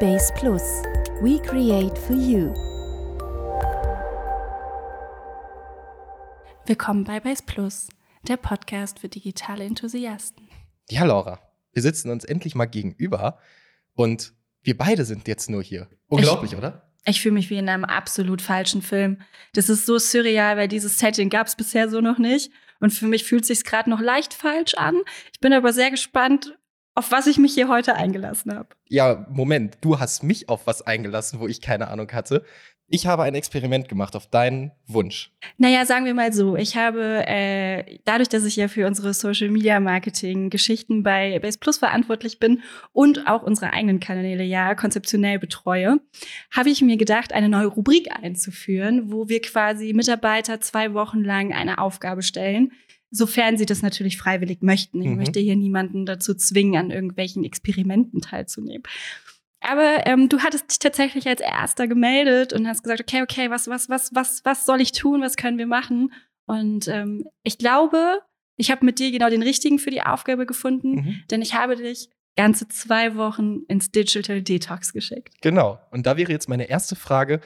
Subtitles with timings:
[0.00, 0.62] Base Plus.
[1.20, 2.54] We create for you.
[6.66, 7.88] Willkommen bei Base Plus,
[8.22, 10.48] der Podcast für digitale Enthusiasten.
[10.88, 11.40] Ja, Laura,
[11.72, 13.40] wir sitzen uns endlich mal gegenüber
[13.94, 15.88] und wir beide sind jetzt nur hier.
[16.06, 16.92] Unglaublich, ich, oder?
[17.04, 19.20] Ich fühle mich wie in einem absolut falschen Film.
[19.54, 22.52] Das ist so surreal, weil dieses Setting gab es bisher so noch nicht.
[22.78, 24.94] Und für mich fühlt es sich gerade noch leicht falsch an.
[25.32, 26.56] Ich bin aber sehr gespannt,
[26.98, 28.70] auf was ich mich hier heute eingelassen habe.
[28.88, 32.44] Ja, Moment, du hast mich auf was eingelassen, wo ich keine Ahnung hatte.
[32.88, 35.30] Ich habe ein Experiment gemacht auf deinen Wunsch.
[35.58, 36.56] Naja, sagen wir mal so.
[36.56, 41.58] Ich habe, äh, dadurch, dass ich ja für unsere Social Media Marketing Geschichten bei Base
[41.58, 46.00] Plus verantwortlich bin und auch unsere eigenen Kanäle ja konzeptionell betreue,
[46.50, 51.52] habe ich mir gedacht, eine neue Rubrik einzuführen, wo wir quasi Mitarbeiter zwei Wochen lang
[51.52, 52.72] eine Aufgabe stellen,
[53.10, 55.00] sofern sie das natürlich freiwillig möchten.
[55.00, 55.16] Ich mhm.
[55.16, 58.82] möchte hier niemanden dazu zwingen, an irgendwelchen Experimenten teilzunehmen.
[59.60, 63.66] Aber ähm, du hattest dich tatsächlich als Erster gemeldet und hast gesagt, okay, okay, was,
[63.68, 65.20] was, was, was, was soll ich tun?
[65.20, 66.12] Was können wir machen?
[66.46, 68.20] Und ähm, ich glaube,
[68.56, 71.22] ich habe mit dir genau den richtigen für die Aufgabe gefunden, mhm.
[71.30, 75.34] denn ich habe dich ganze zwei Wochen ins Digital Detox geschickt.
[75.40, 75.80] Genau.
[75.90, 77.40] Und da wäre jetzt meine erste Frage.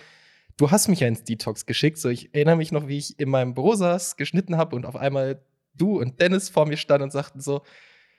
[0.58, 1.96] Du hast mich ja ins Detox geschickt.
[1.96, 4.96] So, ich erinnere mich noch, wie ich in meinem Büro saß, geschnitten habe und auf
[4.96, 5.40] einmal
[5.74, 7.62] du und Dennis vor mir standen und sagten so,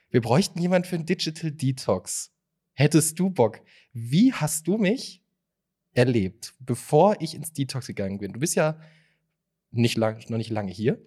[0.10, 2.32] wir bräuchten jemanden für einen Digital Detox.
[2.74, 3.62] Hättest du Bock?
[3.94, 5.24] Wie hast du mich
[5.94, 8.34] erlebt, bevor ich ins Detox gegangen bin?
[8.34, 8.80] Du bist ja
[9.72, 11.04] nicht lang, noch nicht lange hier.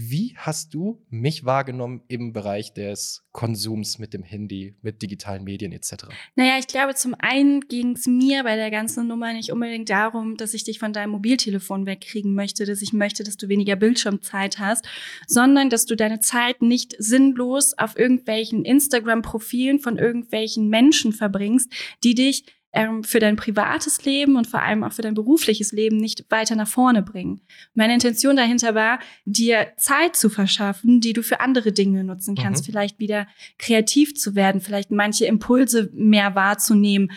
[0.00, 5.72] Wie hast du mich wahrgenommen im Bereich des Konsums mit dem Handy, mit digitalen Medien
[5.72, 6.06] etc.?
[6.36, 10.36] Naja, ich glaube, zum einen ging es mir bei der ganzen Nummer nicht unbedingt darum,
[10.36, 14.60] dass ich dich von deinem Mobiltelefon wegkriegen möchte, dass ich möchte, dass du weniger Bildschirmzeit
[14.60, 14.88] hast,
[15.26, 21.72] sondern dass du deine Zeit nicht sinnlos auf irgendwelchen Instagram-Profilen von irgendwelchen Menschen verbringst,
[22.04, 25.96] die dich ähm, für dein privates Leben und vor allem auch für dein berufliches Leben
[25.96, 27.40] nicht weiter nach vorne bringen.
[27.74, 32.64] Meine Intention dahinter war, dir Zeit zu verschaffen, die du für andere Dinge nutzen kannst,
[32.64, 32.72] mhm.
[32.72, 33.26] vielleicht wieder
[33.58, 37.10] kreativ zu werden, vielleicht manche Impulse mehr wahrzunehmen.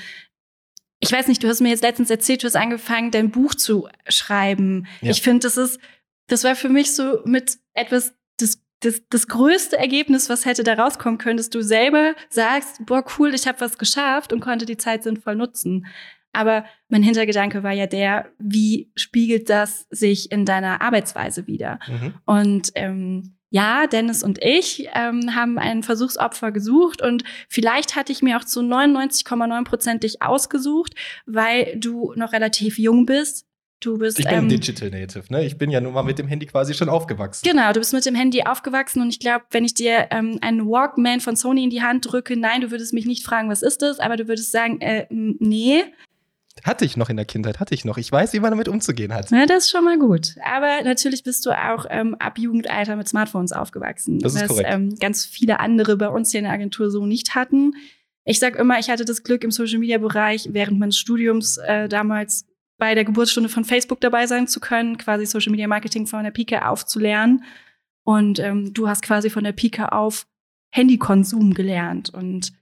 [1.00, 3.88] Ich weiß nicht, du hast mir jetzt letztens erzählt, du hast angefangen, dein Buch zu
[4.08, 4.88] schreiben.
[5.02, 5.12] Ja.
[5.12, 5.80] Ich finde, das ist,
[6.28, 8.14] das war für mich so mit etwas
[8.82, 13.34] das das, größte Ergebnis, was hätte da rauskommen können, dass du selber sagst, boah, cool,
[13.34, 15.86] ich habe was geschafft und konnte die Zeit sinnvoll nutzen.
[16.34, 21.80] Aber mein Hintergedanke war ja der, wie spiegelt das sich in deiner Arbeitsweise wieder?
[21.88, 22.14] Mhm.
[22.26, 28.22] Und ähm, ja, Dennis und ich ähm, haben ein Versuchsopfer gesucht und vielleicht hatte ich
[28.22, 33.46] mir auch zu 99,9 Prozent dich ausgesucht, weil du noch relativ jung bist,
[33.82, 34.20] Du bist.
[34.20, 35.44] Ich bin ähm, Digital Native, ne?
[35.44, 37.42] Ich bin ja nun mal mit dem Handy quasi schon aufgewachsen.
[37.44, 40.68] Genau, du bist mit dem Handy aufgewachsen und ich glaube, wenn ich dir ähm, einen
[40.68, 43.82] Walkman von Sony in die Hand drücke, nein, du würdest mich nicht fragen, was ist
[43.82, 45.84] das, aber du würdest sagen, äh, nee.
[46.64, 47.98] Hatte ich noch in der Kindheit, hatte ich noch.
[47.98, 49.32] Ich weiß, wie man damit umzugehen hat.
[49.32, 50.36] Ja, das ist schon mal gut.
[50.46, 54.20] Aber natürlich bist du auch ähm, ab Jugendalter mit Smartphones aufgewachsen.
[54.20, 54.70] Das ist was, korrekt.
[54.72, 57.74] Ähm, ganz viele andere bei uns hier in der Agentur so nicht hatten.
[58.26, 61.90] Ich sag immer, ich hatte das Glück im Social Media Bereich während meines Studiums äh,
[61.90, 62.46] damals
[62.82, 66.32] bei der Geburtsstunde von Facebook dabei sein zu können, quasi Social Media Marketing von der
[66.32, 67.44] Pike aufzulernen.
[68.04, 70.26] Und ähm, du hast quasi von der Pike auf
[70.72, 72.10] Handykonsum gelernt.
[72.10, 72.54] Und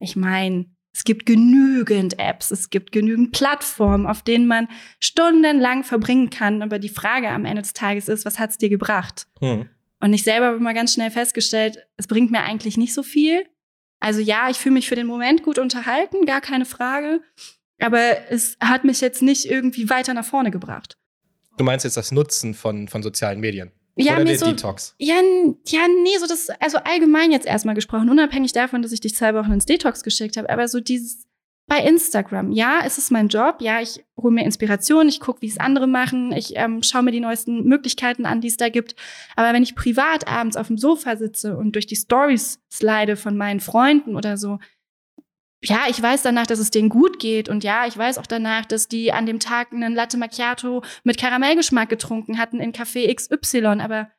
[0.00, 4.66] ich meine, es gibt genügend Apps, es gibt genügend Plattformen, auf denen man
[4.98, 6.62] stundenlang verbringen kann.
[6.62, 9.28] Aber die Frage am Ende des Tages ist, was hat es dir gebracht?
[9.38, 9.68] Hm.
[10.00, 13.46] Und ich selber habe mal ganz schnell festgestellt, es bringt mir eigentlich nicht so viel.
[14.00, 17.20] Also ja, ich fühle mich für den Moment gut unterhalten, gar keine Frage.
[17.80, 20.96] Aber es hat mich jetzt nicht irgendwie weiter nach vorne gebracht.
[21.56, 23.72] Du meinst jetzt das Nutzen von, von sozialen Medien?
[23.96, 24.94] Ja, Oder der so, Detox?
[24.98, 25.16] Ja,
[25.66, 29.34] ja, nee, so das, also allgemein jetzt erstmal gesprochen, unabhängig davon, dass ich dich zwei
[29.34, 31.26] Wochen ins Detox geschickt habe, aber so dieses
[31.66, 35.46] bei Instagram, ja, es ist mein Job, ja, ich hole mir Inspiration, ich gucke, wie
[35.46, 38.96] es andere machen, ich ähm, schaue mir die neuesten Möglichkeiten an, die es da gibt.
[39.36, 43.36] Aber wenn ich privat abends auf dem Sofa sitze und durch die Stories slide von
[43.36, 44.58] meinen Freunden oder so,
[45.62, 47.48] ja, ich weiß danach, dass es denen gut geht.
[47.48, 51.18] Und ja, ich weiß auch danach, dass die an dem Tag einen Latte Macchiato mit
[51.18, 53.80] Karamellgeschmack getrunken hatten in Café XY.
[53.82, 54.10] Aber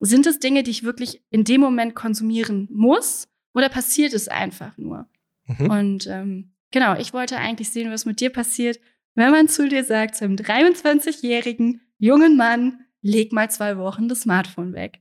[0.00, 3.28] sind es Dinge, die ich wirklich in dem Moment konsumieren muss?
[3.54, 5.08] Oder passiert es einfach nur?
[5.46, 5.70] Mhm.
[5.70, 8.78] Und ähm, genau, ich wollte eigentlich sehen, was mit dir passiert,
[9.14, 14.22] wenn man zu dir sagt, zu einem 23-jährigen jungen Mann, leg mal zwei Wochen das
[14.22, 15.00] Smartphone weg.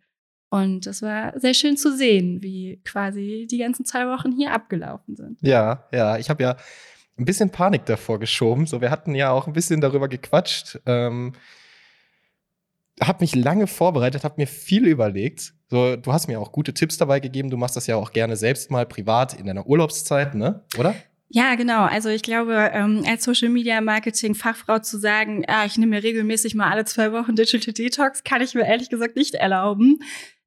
[0.54, 5.16] Und das war sehr schön zu sehen, wie quasi die ganzen zwei Wochen hier abgelaufen
[5.16, 5.40] sind.
[5.42, 6.58] Ja, ja, ich habe ja
[7.18, 8.68] ein bisschen Panik davor geschoben.
[8.68, 10.80] So, wir hatten ja auch ein bisschen darüber gequatscht.
[10.86, 11.34] Ähm,
[13.02, 15.56] habe mich lange vorbereitet, habe mir viel überlegt.
[15.72, 17.50] So, du hast mir auch gute Tipps dabei gegeben.
[17.50, 20.64] Du machst das ja auch gerne selbst mal privat in deiner Urlaubszeit, ne?
[20.78, 20.94] Oder?
[21.30, 21.86] Ja, genau.
[21.86, 26.04] Also ich glaube, ähm, als Social Media Marketing Fachfrau zu sagen, ah, ich nehme mir
[26.04, 29.98] regelmäßig mal alle zwei Wochen Digital Detox, kann ich mir ehrlich gesagt nicht erlauben.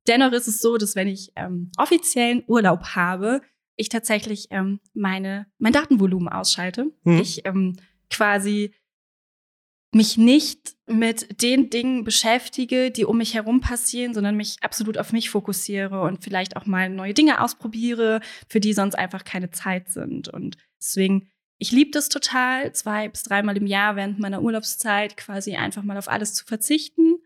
[0.07, 3.41] Dennoch ist es so, dass wenn ich ähm, offiziellen Urlaub habe,
[3.77, 6.93] ich tatsächlich ähm, meine mein Datenvolumen ausschalte.
[7.05, 7.19] Mhm.
[7.19, 7.77] Ich ähm,
[8.11, 8.73] quasi
[9.93, 15.13] mich nicht mit den Dingen beschäftige, die um mich herum passieren, sondern mich absolut auf
[15.13, 19.89] mich fokussiere und vielleicht auch mal neue Dinge ausprobiere, für die sonst einfach keine Zeit
[19.89, 20.29] sind.
[20.29, 25.57] Und deswegen, ich liebe das total, zwei bis dreimal im Jahr während meiner Urlaubszeit quasi
[25.57, 27.17] einfach mal auf alles zu verzichten.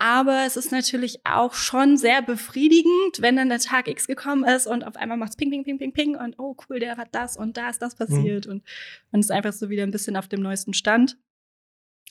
[0.00, 4.68] Aber es ist natürlich auch schon sehr befriedigend, wenn dann der Tag X gekommen ist
[4.68, 7.36] und auf einmal macht's ping, ping, ping, ping, ping und oh cool, der hat das
[7.36, 8.62] und da ist das passiert und
[9.10, 11.18] man ist einfach so wieder ein bisschen auf dem neuesten Stand.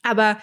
[0.03, 0.37] Aber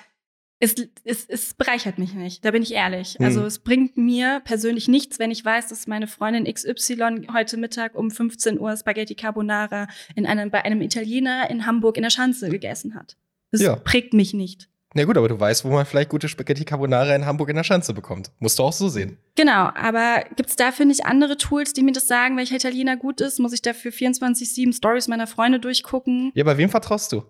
[0.58, 0.74] es,
[1.04, 3.18] es, es bereichert mich nicht, da bin ich ehrlich.
[3.18, 3.26] Mhm.
[3.26, 7.94] Also es bringt mir persönlich nichts, wenn ich weiß, dass meine Freundin XY heute Mittag
[7.94, 12.48] um 15 Uhr Spaghetti Carbonara in einem, bei einem Italiener in Hamburg in der Schanze
[12.48, 13.18] gegessen hat.
[13.50, 13.76] Das Ja.
[13.76, 14.70] prägt mich nicht.
[14.96, 17.64] Na gut, aber du weißt, wo man vielleicht gute Spaghetti Carbonara in Hamburg in der
[17.64, 18.30] Schanze bekommt.
[18.38, 19.18] Musst du auch so sehen.
[19.34, 23.40] Genau, aber gibt's dafür nicht andere Tools, die mir das sagen, welcher Italiener gut ist?
[23.40, 26.30] Muss ich dafür 24-7 Stories meiner Freunde durchgucken?
[26.34, 27.24] Ja, bei wem vertraust du?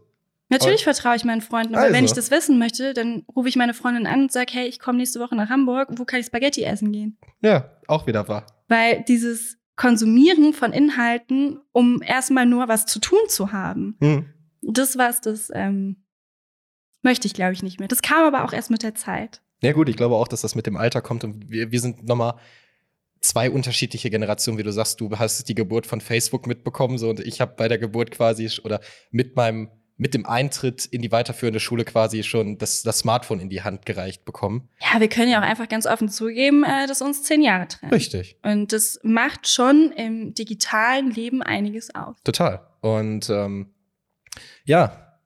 [0.51, 1.95] Natürlich vertraue ich meinen Freunden, aber Also.
[1.97, 4.79] wenn ich das wissen möchte, dann rufe ich meine Freundin an und sage, hey, ich
[4.79, 7.17] komme nächste Woche nach Hamburg, wo kann ich Spaghetti essen gehen?
[7.41, 8.45] Ja, auch wieder wahr.
[8.69, 14.27] Weil dieses Konsumieren von Inhalten, um erstmal nur was zu tun zu haben, Hm.
[14.61, 16.04] das was, das ähm,
[17.05, 17.89] möchte ich, glaube ich, nicht mehr.
[17.89, 19.41] Das kam aber auch erst mit der Zeit.
[19.63, 22.05] Ja gut, ich glaube auch, dass das mit dem Alter kommt und wir, wir sind
[22.07, 22.35] nochmal
[23.21, 27.21] zwei unterschiedliche Generationen, wie du sagst, du hast die Geburt von Facebook mitbekommen so und
[27.21, 28.81] ich habe bei der Geburt quasi oder
[29.11, 33.49] mit meinem mit dem Eintritt in die weiterführende Schule quasi schon das, das Smartphone in
[33.49, 34.69] die Hand gereicht bekommen.
[34.81, 37.93] Ja, wir können ja auch einfach ganz offen zugeben, äh, dass uns zehn Jahre trennen.
[37.93, 38.37] Richtig.
[38.43, 42.17] Und das macht schon im digitalen Leben einiges aus.
[42.25, 42.67] Total.
[42.81, 43.73] Und ähm,
[44.65, 45.17] ja,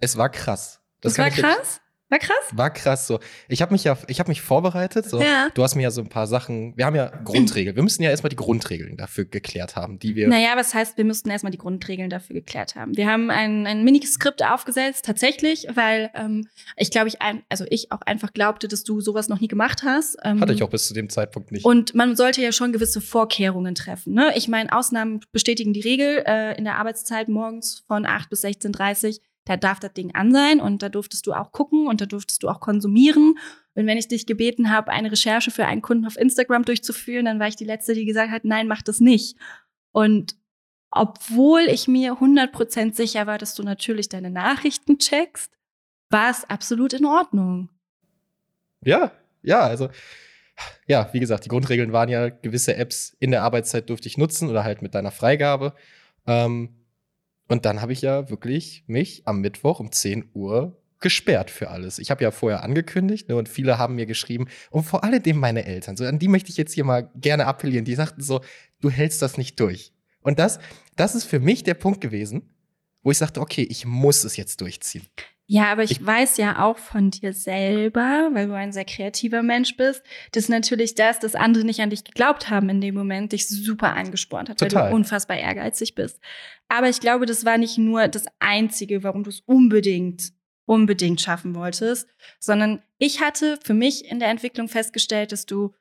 [0.00, 0.80] es war krass.
[1.00, 1.80] Das, kann war krass.
[2.10, 2.36] War krass?
[2.52, 3.20] War krass so.
[3.48, 5.04] Ich habe mich ja, ich habe mich vorbereitet.
[5.04, 5.20] So.
[5.20, 5.48] Ja.
[5.52, 6.74] Du hast mir ja so ein paar Sachen.
[6.74, 7.76] Wir haben ja Grundregeln.
[7.76, 10.26] Wir müssen ja erstmal die Grundregeln dafür geklärt haben, die wir.
[10.26, 12.96] Naja, was heißt, wir müssten erstmal die Grundregeln dafür geklärt haben.
[12.96, 16.48] Wir haben ein, ein Miniskript aufgesetzt, tatsächlich, weil ähm,
[16.78, 19.82] ich glaube, ich ein, also ich auch einfach glaubte, dass du sowas noch nie gemacht
[19.84, 20.16] hast.
[20.24, 21.66] Ähm, Hatte ich auch bis zu dem Zeitpunkt nicht.
[21.66, 24.14] Und man sollte ja schon gewisse Vorkehrungen treffen.
[24.14, 24.32] Ne?
[24.34, 26.24] Ich meine, Ausnahmen bestätigen die Regel.
[26.26, 29.18] Äh, in der Arbeitszeit morgens von 8 bis 16.30 Uhr,
[29.48, 32.42] da darf das Ding an sein und da durftest du auch gucken und da durftest
[32.42, 33.38] du auch konsumieren.
[33.74, 37.40] Und wenn ich dich gebeten habe, eine Recherche für einen Kunden auf Instagram durchzuführen, dann
[37.40, 39.38] war ich die Letzte, die gesagt hat, nein, mach das nicht.
[39.92, 40.36] Und
[40.90, 45.50] obwohl ich mir 100% sicher war, dass du natürlich deine Nachrichten checkst,
[46.10, 47.70] war es absolut in Ordnung.
[48.82, 49.12] ja,
[49.42, 49.88] ja, also.
[50.88, 54.50] Ja, wie gesagt, die Grundregeln waren ja, gewisse Apps in der Arbeitszeit durfte ich nutzen
[54.50, 55.72] oder halt mit deiner Freigabe.
[56.26, 56.77] Ähm,
[57.48, 61.98] und dann habe ich ja wirklich mich am Mittwoch um 10 Uhr gesperrt für alles.
[61.98, 65.64] Ich habe ja vorher angekündigt ne, und viele haben mir geschrieben und vor allem meine
[65.64, 68.40] Eltern, so an die möchte ich jetzt hier mal gerne appellieren, die sagten so,
[68.80, 69.92] du hältst das nicht durch.
[70.20, 70.58] Und das,
[70.96, 72.54] das ist für mich der Punkt gewesen,
[73.02, 75.06] wo ich sagte, okay, ich muss es jetzt durchziehen.
[75.50, 79.42] Ja, aber ich, Ich- weiß ja auch von dir selber, weil du ein sehr kreativer
[79.42, 80.02] Mensch bist,
[80.32, 83.94] dass natürlich das, dass andere nicht an dich geglaubt haben in dem Moment, dich super
[83.94, 84.90] angespornt hat, weil Total.
[84.90, 86.20] du unfassbar ehrgeizig bist.
[86.68, 90.32] Aber ich glaube, das war nicht nur das Einzige, warum du es unbedingt,
[90.66, 92.06] unbedingt schaffen wolltest,
[92.38, 95.72] sondern ich hatte für mich in der Entwicklung festgestellt, dass du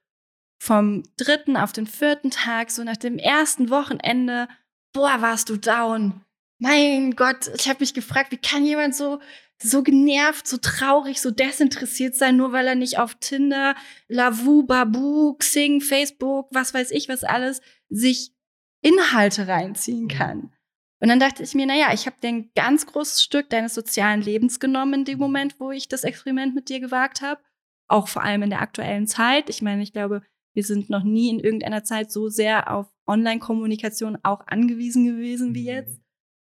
[0.59, 4.47] vom dritten auf den vierten Tag, so nach dem ersten Wochenende,
[4.93, 6.21] boah, warst du down.
[6.59, 9.19] Mein Gott, ich habe mich gefragt, wie kann jemand so
[9.61, 13.75] so genervt, so traurig, so desinteressiert sein, nur weil er nicht auf Tinder,
[14.07, 18.33] Lavu, Babu, Xing, Facebook, was weiß ich, was alles, sich
[18.81, 20.51] Inhalte reinziehen kann.
[20.99, 24.21] Und dann dachte ich mir, naja, ich habe dir ein ganz großes Stück deines sozialen
[24.21, 27.41] Lebens genommen in dem Moment, wo ich das Experiment mit dir gewagt habe.
[27.87, 29.49] Auch vor allem in der aktuellen Zeit.
[29.49, 30.23] Ich meine, ich glaube,
[30.53, 35.65] wir sind noch nie in irgendeiner Zeit so sehr auf Online-Kommunikation auch angewiesen gewesen wie
[35.65, 36.01] jetzt.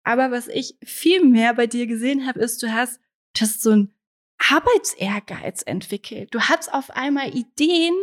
[0.04, 3.00] Aber was ich viel mehr bei dir gesehen habe, ist, du hast,
[3.34, 3.94] du hast so einen
[4.38, 6.32] Arbeitsehrgeiz entwickelt.
[6.32, 7.94] Du hast auf einmal Ideen.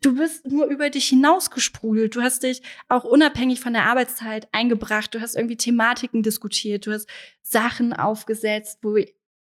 [0.00, 2.16] Du bist nur über dich hinausgesprudelt.
[2.16, 5.14] Du hast dich auch unabhängig von der Arbeitszeit eingebracht.
[5.14, 6.86] Du hast irgendwie Thematiken diskutiert.
[6.86, 7.08] Du hast
[7.42, 8.96] Sachen aufgesetzt, wo,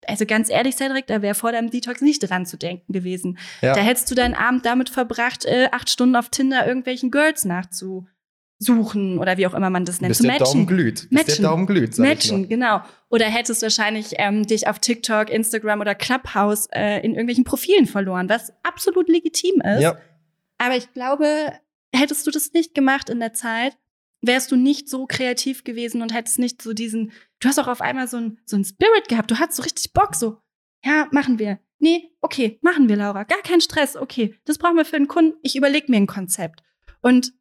[0.06, 3.38] also ganz ehrlich, Cedric, da wäre vor deinem Detox nicht dran zu denken gewesen.
[3.60, 3.74] Ja.
[3.74, 7.44] Da hättest du deinen Abend damit verbracht, äh, acht Stunden auf Tinder irgendwelchen Girls
[8.58, 10.10] nachzusuchen oder wie auch immer man das nennt.
[10.10, 10.44] bis zu der matchen.
[10.44, 10.94] Daumen glüht.
[10.94, 11.42] Bis Matchen.
[11.42, 12.46] der Daumen glüht, sag ich Matchen, mal.
[12.48, 12.80] genau.
[13.10, 18.28] Oder hättest wahrscheinlich ähm, dich auf TikTok, Instagram oder Clubhouse äh, in irgendwelchen Profilen verloren,
[18.28, 19.80] was absolut legitim ist.
[19.80, 19.98] Ja,
[20.58, 21.52] Aber ich glaube,
[21.94, 23.76] hättest du das nicht gemacht in der Zeit,
[24.20, 27.80] wärst du nicht so kreativ gewesen und hättest nicht so diesen, du hast auch auf
[27.80, 30.38] einmal so ein so ein Spirit gehabt, du hattest so richtig Bock, so,
[30.84, 31.60] ja, machen wir.
[31.80, 33.22] Nee, okay, machen wir, Laura.
[33.22, 34.34] Gar kein Stress, okay.
[34.44, 35.38] Das brauchen wir für den Kunden.
[35.42, 36.64] Ich überlege mir ein Konzept.
[37.00, 37.32] Und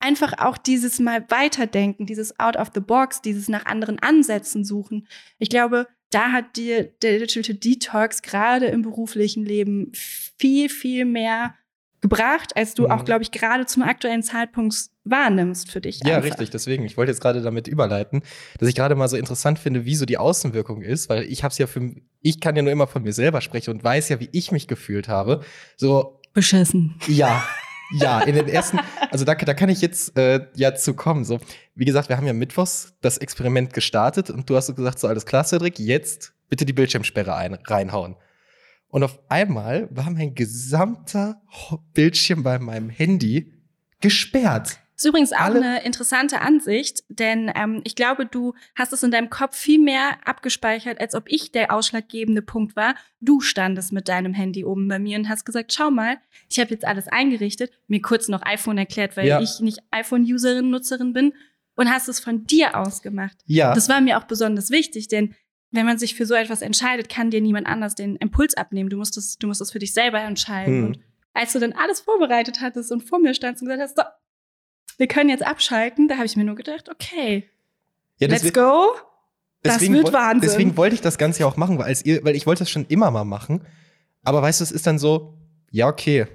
[0.00, 5.06] einfach auch dieses mal weiterdenken, dieses out of the box, dieses nach anderen Ansätzen suchen.
[5.38, 11.54] Ich glaube, da hat dir der Digital Detox gerade im beruflichen Leben viel, viel mehr
[12.00, 12.92] gebracht, als du mhm.
[12.92, 14.74] auch, glaube ich, gerade zum aktuellen Zeitpunkt
[15.04, 16.00] wahrnimmst für dich.
[16.04, 16.30] Ja, einfach.
[16.30, 16.50] richtig.
[16.50, 18.22] Deswegen, ich wollte jetzt gerade damit überleiten,
[18.58, 21.52] dass ich gerade mal so interessant finde, wie so die Außenwirkung ist, weil ich habe
[21.52, 24.20] es ja für, ich kann ja nur immer von mir selber sprechen und weiß ja,
[24.20, 25.42] wie ich mich gefühlt habe.
[25.76, 26.94] So beschissen.
[27.06, 27.44] Ja.
[27.92, 28.78] Ja, in den ersten,
[29.10, 31.24] also da, da kann ich jetzt äh, ja zu kommen.
[31.24, 31.40] So,
[31.74, 35.08] wie gesagt, wir haben ja mittwochs das Experiment gestartet und du hast so gesagt, so
[35.08, 38.16] alles klar, Cedric, jetzt bitte die Bildschirmsperre ein, reinhauen.
[38.88, 41.42] Und auf einmal war mein gesamter
[41.92, 43.52] Bildschirm bei meinem Handy
[44.00, 44.78] gesperrt.
[44.98, 49.04] Das ist übrigens auch Alle eine interessante Ansicht, denn ähm, ich glaube, du hast es
[49.04, 52.96] in deinem Kopf viel mehr abgespeichert, als ob ich der ausschlaggebende Punkt war.
[53.20, 56.16] Du standest mit deinem Handy oben bei mir und hast gesagt, schau mal,
[56.50, 59.40] ich habe jetzt alles eingerichtet, mir kurz noch iPhone erklärt, weil ja.
[59.40, 61.32] ich nicht iPhone-Userin, Nutzerin bin
[61.76, 63.36] und hast es von dir aus gemacht.
[63.46, 63.74] Ja.
[63.74, 65.36] Das war mir auch besonders wichtig, denn
[65.70, 68.90] wenn man sich für so etwas entscheidet, kann dir niemand anders den Impuls abnehmen.
[68.90, 70.74] Du musst es, du musst es für dich selber entscheiden.
[70.74, 70.86] Hm.
[70.86, 70.98] Und
[71.34, 74.02] als du dann alles vorbereitet hattest und vor mir standst und gesagt hast, so,
[74.98, 77.48] wir können jetzt abschalten, da habe ich mir nur gedacht, okay,
[78.18, 78.94] ja, let's go.
[79.62, 80.40] Das wird Wahnsinn.
[80.40, 82.86] Deswegen wollte ich das Ganze ja auch machen, weil, ihr, weil ich wollte das schon
[82.86, 83.62] immer mal machen.
[84.22, 85.34] Aber weißt du, es ist dann so,
[85.70, 86.26] ja, okay,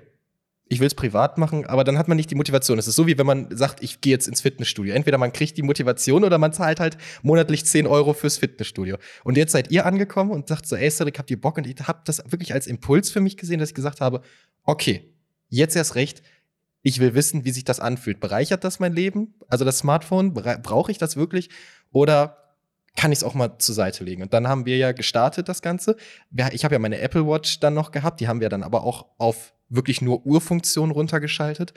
[0.68, 2.80] ich will es privat machen, aber dann hat man nicht die Motivation.
[2.80, 4.94] Es ist so, wie wenn man sagt, ich gehe jetzt ins Fitnessstudio.
[4.94, 8.98] Entweder man kriegt die Motivation oder man zahlt halt monatlich 10 Euro fürs Fitnessstudio.
[9.24, 11.58] Und jetzt seid ihr angekommen und sagt so, ey, Cedric, habt ihr Bock?
[11.58, 14.22] Und ich habe das wirklich als Impuls für mich gesehen, dass ich gesagt habe,
[14.64, 15.14] okay,
[15.50, 16.24] jetzt erst recht,
[16.84, 18.20] ich will wissen, wie sich das anfühlt.
[18.20, 19.34] Bereichert das mein Leben?
[19.48, 21.50] Also das Smartphone, brauche ich das wirklich?
[21.92, 22.38] Oder
[22.96, 24.22] kann ich es auch mal zur Seite legen?
[24.22, 25.96] Und dann haben wir ja gestartet, das Ganze.
[26.52, 29.08] Ich habe ja meine Apple Watch dann noch gehabt, die haben wir dann aber auch
[29.18, 31.74] auf wirklich nur Urfunktion runtergeschaltet.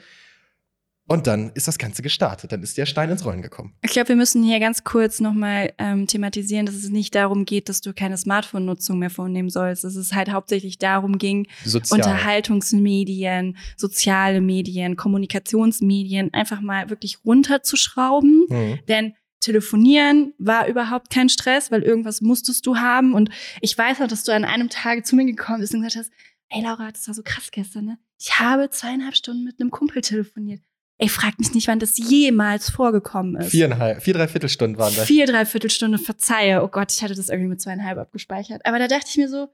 [1.07, 2.51] Und dann ist das Ganze gestartet.
[2.51, 3.73] Dann ist der Stein ins Rollen gekommen.
[3.81, 7.69] Ich glaube, wir müssen hier ganz kurz nochmal ähm, thematisieren, dass es nicht darum geht,
[7.69, 9.83] dass du keine Smartphone-Nutzung mehr vornehmen sollst.
[9.83, 11.99] Dass es halt hauptsächlich darum ging, Sozial.
[11.99, 18.45] Unterhaltungsmedien, soziale Medien, Kommunikationsmedien einfach mal wirklich runterzuschrauben.
[18.49, 18.79] Mhm.
[18.87, 23.13] Denn Telefonieren war überhaupt kein Stress, weil irgendwas musstest du haben.
[23.13, 23.29] Und
[23.61, 26.11] ich weiß auch, dass du an einem Tag zu mir gekommen bist und gesagt hast,
[26.49, 27.99] ey Laura, das war so krass gestern, ne?
[28.19, 30.61] Ich habe zweieinhalb Stunden mit einem Kumpel telefoniert.
[30.99, 33.51] Ey, frag mich nicht, wann das jemals vorgekommen ist.
[33.51, 35.05] Viereinhalb, vier, drei Viertelstunden waren das.
[35.05, 36.63] Vier, drei Viertelstunden, verzeihe.
[36.63, 38.65] Oh Gott, ich hatte das irgendwie mit zweieinhalb abgespeichert.
[38.65, 39.47] Aber da dachte ich mir so,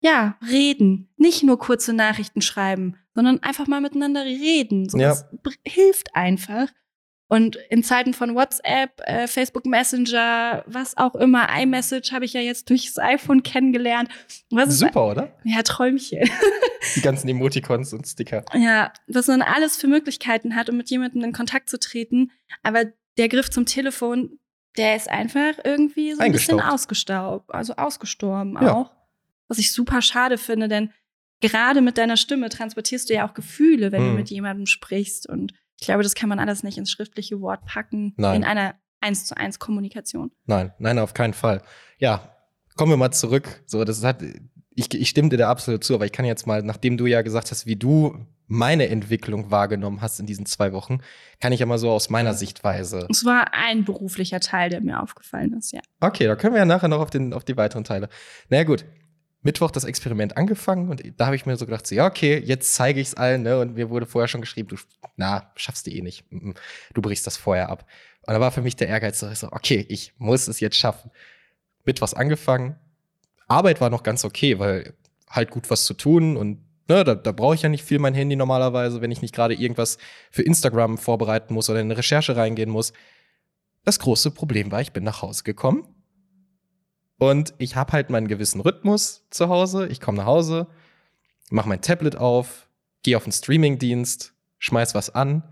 [0.00, 1.08] ja, reden.
[1.16, 4.88] Nicht nur kurze Nachrichten schreiben, sondern einfach mal miteinander reden.
[4.88, 5.08] So, ja.
[5.42, 6.68] Das hilft einfach.
[7.34, 12.40] Und in Zeiten von WhatsApp, äh, Facebook Messenger, was auch immer, iMessage habe ich ja
[12.40, 14.08] jetzt durchs iPhone kennengelernt.
[14.50, 15.32] Was Super, oder?
[15.42, 16.30] Ja, Träumchen.
[16.94, 18.44] Die ganzen Emoticons und Sticker.
[18.54, 22.30] Ja, was man alles für Möglichkeiten hat, um mit jemandem in Kontakt zu treten.
[22.62, 22.84] Aber
[23.18, 24.38] der Griff zum Telefon,
[24.76, 28.74] der ist einfach irgendwie so ein bisschen ausgestaubt, also ausgestorben ja.
[28.74, 28.92] auch.
[29.48, 30.92] Was ich super schade finde, denn
[31.40, 34.10] gerade mit deiner Stimme transportierst du ja auch Gefühle, wenn hm.
[34.10, 37.64] du mit jemandem sprichst und ich glaube, das kann man alles nicht ins schriftliche Wort
[37.64, 38.36] packen nein.
[38.36, 40.30] in einer eins zu eins Kommunikation.
[40.46, 41.62] Nein, nein, auf keinen Fall.
[41.98, 42.34] Ja,
[42.76, 43.62] kommen wir mal zurück.
[43.66, 44.22] So, das hat,
[44.70, 47.22] ich, ich stimme dir da absolut zu, aber ich kann jetzt mal, nachdem du ja
[47.22, 51.00] gesagt hast, wie du meine Entwicklung wahrgenommen hast in diesen zwei Wochen,
[51.40, 53.06] kann ich ja mal so aus meiner Sichtweise.
[53.10, 55.80] Es war ein beruflicher Teil, der mir aufgefallen ist, ja.
[56.00, 58.08] Okay, da können wir ja nachher noch auf, den, auf die weiteren Teile.
[58.48, 58.84] Na naja, gut,
[59.44, 62.74] Mittwoch das Experiment angefangen und da habe ich mir so gedacht, so, ja, okay, jetzt
[62.74, 63.60] zeige ich es allen, ne?
[63.60, 64.76] Und mir wurde vorher schon geschrieben, du,
[65.16, 66.24] na, schaffst du eh nicht.
[66.94, 67.86] Du brichst das vorher ab.
[68.22, 71.10] Und da war für mich der Ehrgeiz so, okay, ich muss es jetzt schaffen.
[71.84, 72.76] Mittwochs angefangen.
[73.46, 74.94] Arbeit war noch ganz okay, weil
[75.28, 78.14] halt gut was zu tun und ne, da, da brauche ich ja nicht viel mein
[78.14, 79.98] Handy normalerweise, wenn ich nicht gerade irgendwas
[80.30, 82.94] für Instagram vorbereiten muss oder in eine Recherche reingehen muss.
[83.84, 85.93] Das große Problem war, ich bin nach Hause gekommen
[87.18, 89.86] und ich habe halt meinen gewissen Rhythmus zu Hause.
[89.88, 90.66] Ich komme nach Hause,
[91.50, 92.68] mache mein Tablet auf,
[93.02, 95.42] gehe auf den Streamingdienst, schmeiß was an.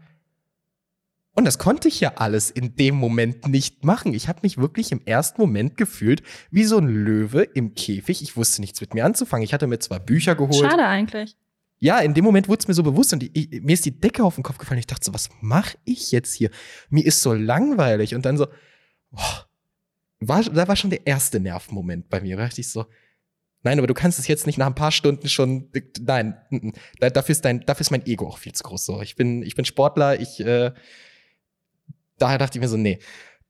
[1.35, 4.13] Und das konnte ich ja alles in dem Moment nicht machen.
[4.13, 8.21] Ich habe mich wirklich im ersten Moment gefühlt wie so ein Löwe im Käfig.
[8.21, 9.43] Ich wusste nichts mit mir anzufangen.
[9.43, 10.57] Ich hatte mir zwar Bücher geholt.
[10.57, 11.37] Schade eigentlich.
[11.79, 14.23] Ja, in dem Moment wurde es mir so bewusst und ich, mir ist die Decke
[14.23, 14.79] auf den Kopf gefallen.
[14.79, 16.51] Ich dachte so, was mache ich jetzt hier?
[16.91, 18.15] Mir ist so langweilig.
[18.15, 18.47] Und dann so,
[19.13, 19.41] oh,
[20.29, 22.37] war, da war schon der erste Nervenmoment bei mir.
[22.37, 22.87] Da dachte ich so,
[23.63, 26.37] nein, aber du kannst es jetzt nicht nach ein paar Stunden schon, nein,
[26.99, 28.85] dafür ist, dein, dafür ist mein Ego auch viel zu groß.
[28.85, 30.73] So, ich bin, ich bin Sportler, ich, äh,
[32.19, 32.99] daher dachte ich mir so, nee.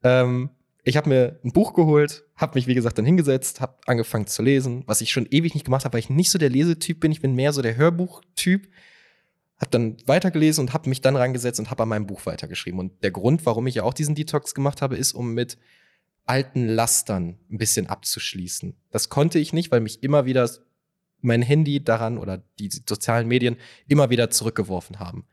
[0.03, 0.49] Ähm,
[0.85, 4.43] ich habe mir ein Buch geholt, habe mich, wie gesagt, dann hingesetzt, habe angefangen zu
[4.43, 7.11] lesen, was ich schon ewig nicht gemacht habe, weil ich nicht so der Lesetyp bin.
[7.11, 8.69] Ich bin mehr so der Hörbuchtyp.
[9.59, 12.79] Habe dann weitergelesen und habe mich dann rangesetzt und habe an meinem Buch weitergeschrieben.
[12.81, 15.57] Und der Grund, warum ich ja auch diesen Detox gemacht habe, ist, um mit
[16.25, 18.75] alten Lastern ein bisschen abzuschließen.
[18.91, 20.49] Das konnte ich nicht, weil mich immer wieder
[21.21, 25.25] mein Handy daran oder die sozialen Medien immer wieder zurückgeworfen haben.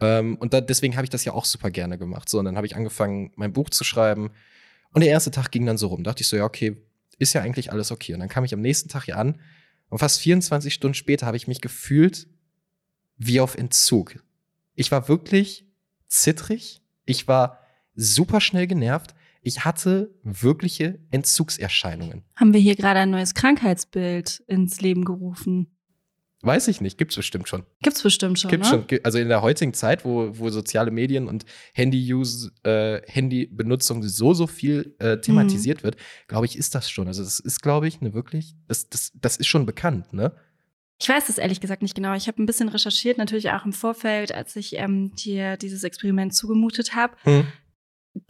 [0.00, 2.28] Ähm, und da, deswegen habe ich das ja auch super gerne gemacht.
[2.28, 4.30] So, und dann habe ich angefangen, mein Buch zu schreiben.
[4.92, 6.02] Und der erste Tag ging dann so rum.
[6.02, 6.76] Da dachte ich so, ja, okay,
[7.18, 8.14] ist ja eigentlich alles okay.
[8.14, 9.40] Und dann kam ich am nächsten Tag hier an.
[9.88, 12.26] Und fast 24 Stunden später habe ich mich gefühlt
[13.16, 14.22] wie auf Entzug.
[14.74, 15.66] Ich war wirklich
[16.08, 16.82] zittrig.
[17.04, 17.60] Ich war
[17.94, 19.14] super schnell genervt.
[19.44, 22.24] Ich hatte wirkliche Entzugserscheinungen.
[22.34, 25.68] Haben wir hier gerade ein neues Krankheitsbild ins Leben gerufen?
[26.40, 27.64] Weiß ich nicht, gibt's bestimmt schon.
[27.82, 28.50] Gibt's bestimmt schon.
[28.50, 28.84] Gibt's ne?
[28.88, 28.98] schon.
[29.02, 34.46] Also in der heutigen Zeit, wo, wo soziale Medien und Handy-Use, äh, Handybenutzung so, so
[34.46, 35.84] viel äh, thematisiert Mhm.
[35.84, 35.96] wird,
[36.26, 37.06] glaube ich, ist das schon.
[37.06, 40.32] Also das ist, glaube ich, eine wirklich, das, das, das ist schon bekannt, ne?
[41.00, 42.14] Ich weiß das ehrlich gesagt nicht genau.
[42.14, 46.34] Ich habe ein bisschen recherchiert, natürlich auch im Vorfeld, als ich ähm, dir dieses Experiment
[46.34, 47.16] zugemutet habe.
[47.24, 47.46] Hm.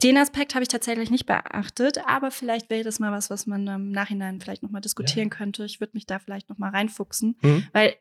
[0.01, 3.67] Den Aspekt habe ich tatsächlich nicht beachtet, aber vielleicht wäre das mal was, was man
[3.67, 5.63] im Nachhinein vielleicht nochmal diskutieren könnte.
[5.65, 7.67] Ich würde mich da vielleicht nochmal reinfuchsen, Hm.
[7.71, 7.95] weil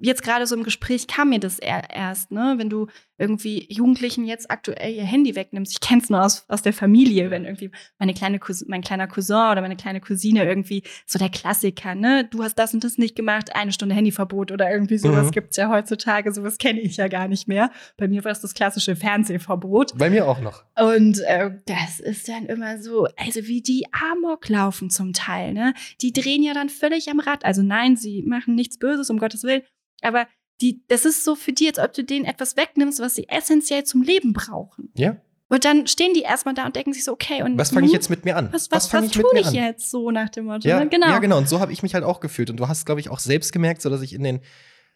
[0.00, 2.54] jetzt gerade so im Gespräch kam mir das erst, ne?
[2.56, 2.86] Wenn du
[3.18, 5.72] irgendwie Jugendlichen jetzt aktuell ihr Handy wegnimmst.
[5.72, 9.50] Ich kenne es nur aus, aus der Familie, wenn irgendwie meine kleine mein kleiner Cousin
[9.50, 12.24] oder meine kleine Cousine irgendwie so der Klassiker, ne?
[12.30, 15.30] Du hast das und das nicht gemacht, eine Stunde Handyverbot oder irgendwie sowas Mhm.
[15.32, 16.32] gibt's ja heutzutage.
[16.32, 17.70] Sowas kenne ich ja gar nicht mehr.
[17.96, 19.98] Bei mir war es das klassische Fernsehverbot.
[19.98, 20.64] Bei mir auch noch.
[20.80, 25.74] Und äh, das ist dann immer so, also wie die Amok laufen zum Teil, ne?
[26.00, 27.44] Die drehen ja dann völlig am Rad.
[27.44, 29.62] Also nein, sie machen nichts Böses, um Gottes Willen.
[30.02, 30.26] Aber
[30.60, 33.84] die, das ist so für die, als ob du denen etwas wegnimmst, was sie essentiell
[33.84, 34.90] zum Leben brauchen.
[34.94, 35.16] Ja.
[35.48, 37.92] Und dann stehen die erstmal da und denken sich so, okay, und Was fange ich
[37.92, 38.52] hm, jetzt mit mir an?
[38.52, 40.68] Was, was, was, ich tue ich jetzt so nach dem Motto?
[40.68, 40.88] Ja, ne?
[40.88, 41.06] genau.
[41.06, 41.38] ja, genau.
[41.38, 42.50] Und so habe ich mich halt auch gefühlt.
[42.50, 44.40] Und du hast, glaube ich, auch selbst gemerkt, so dass ich in den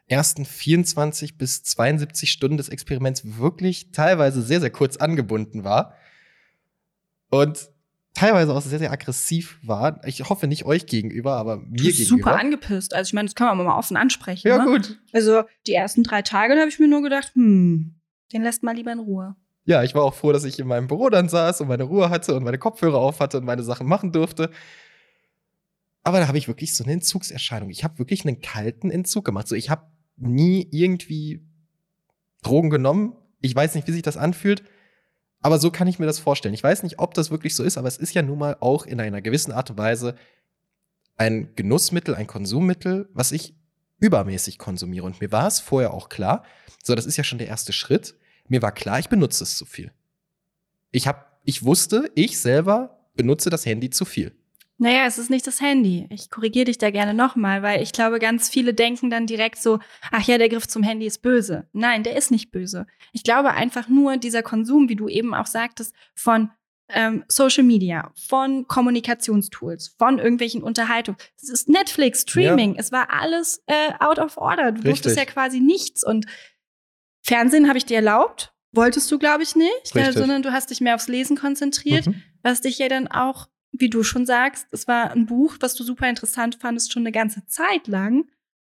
[0.09, 5.94] ersten 24 bis 72 Stunden des Experiments wirklich teilweise sehr, sehr kurz angebunden war.
[7.31, 7.70] Und
[8.14, 10.01] teilweise auch sehr, sehr aggressiv war.
[10.07, 12.31] Ich hoffe nicht euch gegenüber, aber mir Du bist gegenüber.
[12.31, 12.94] super angepisst.
[12.94, 14.48] Also ich meine, das kann man mal offen ansprechen.
[14.48, 14.64] ja, ne?
[14.64, 15.01] gut.
[15.12, 17.94] Also die ersten drei Tage, da habe ich mir nur gedacht, hm,
[18.33, 19.37] den lässt mal lieber in Ruhe.
[19.64, 22.11] Ja, ich war auch froh, dass ich in meinem Büro dann saß und meine Ruhe
[22.11, 24.51] hatte und meine Kopfhörer auf hatte und meine Sachen machen durfte.
[26.03, 27.70] Aber da habe ich wirklich so eine Entzugserscheinung.
[27.70, 29.46] Ich habe wirklich einen kalten Entzug gemacht.
[29.46, 31.46] So, ich habe nie irgendwie
[32.42, 33.16] Drogen genommen.
[33.40, 34.64] Ich weiß nicht, wie sich das anfühlt.
[35.42, 36.55] Aber so kann ich mir das vorstellen.
[36.55, 38.87] Ich weiß nicht, ob das wirklich so ist, aber es ist ja nun mal auch
[38.87, 40.14] in einer gewissen Art und Weise
[41.16, 43.55] ein Genussmittel, ein Konsummittel, was ich
[43.98, 45.05] übermäßig konsumiere.
[45.05, 46.44] Und mir war es vorher auch klar,
[46.83, 48.16] so, das ist ja schon der erste Schritt.
[48.48, 49.92] Mir war klar, ich benutze es zu viel.
[50.90, 54.33] Ich hab, ich wusste, ich selber benutze das Handy zu viel.
[54.83, 56.07] Naja, es ist nicht das Handy.
[56.11, 59.79] Ich korrigiere dich da gerne nochmal, weil ich glaube, ganz viele denken dann direkt so,
[60.11, 61.68] ach ja, der Griff zum Handy ist böse.
[61.73, 62.87] Nein, der ist nicht böse.
[63.12, 66.51] Ich glaube einfach nur dieser Konsum, wie du eben auch sagtest, von
[66.88, 71.16] ähm, Social Media, von Kommunikationstools, von irgendwelchen Unterhaltungen.
[71.40, 74.73] Es ist Netflix, Streaming, es war alles äh, out of order.
[74.73, 76.03] Du durftest ja quasi nichts.
[76.05, 76.27] Und
[77.23, 80.14] Fernsehen habe ich dir erlaubt, wolltest du, glaube ich, nicht, Richtig.
[80.14, 82.23] sondern du hast dich mehr aufs Lesen konzentriert Mhm.
[82.42, 85.82] was dich ja dann auch, wie du schon sagst, es war ein Buch, was du
[85.85, 88.24] super interessant fandest, schon eine ganze Zeit lang.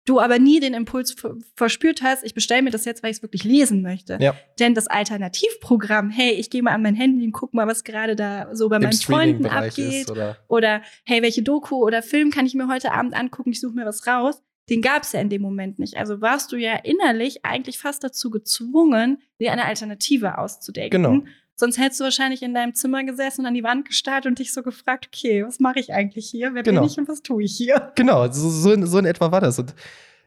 [0.05, 3.18] Du aber nie den Impuls ver- verspürt hast, ich bestelle mir das jetzt, weil ich
[3.18, 4.18] es wirklich lesen möchte.
[4.20, 4.35] Ja.
[4.59, 8.16] Denn das Alternativprogramm, hey, ich gehe mal an mein Handy und guck mal, was gerade
[8.16, 10.02] da so bei Im meinen Freunden abgeht.
[10.02, 13.50] ist oder Oder hey, welche Doku oder Film kann ich mir heute Abend angucken?
[13.52, 14.42] Ich suche mir was raus.
[14.70, 15.96] Den gab es ja in dem Moment nicht.
[15.96, 21.02] Also warst du ja innerlich eigentlich fast dazu gezwungen, dir eine Alternative auszudenken.
[21.02, 21.24] Genau.
[21.55, 24.53] Sonst hättest du wahrscheinlich in deinem Zimmer gesessen und an die Wand gestarrt und dich
[24.53, 26.55] so gefragt, okay, was mache ich eigentlich hier?
[26.55, 26.81] Wer Genau.
[26.81, 27.93] bin ich und was tue ich hier?
[27.97, 29.59] Genau, so, so, in- so in etwa war das.
[29.59, 29.75] Und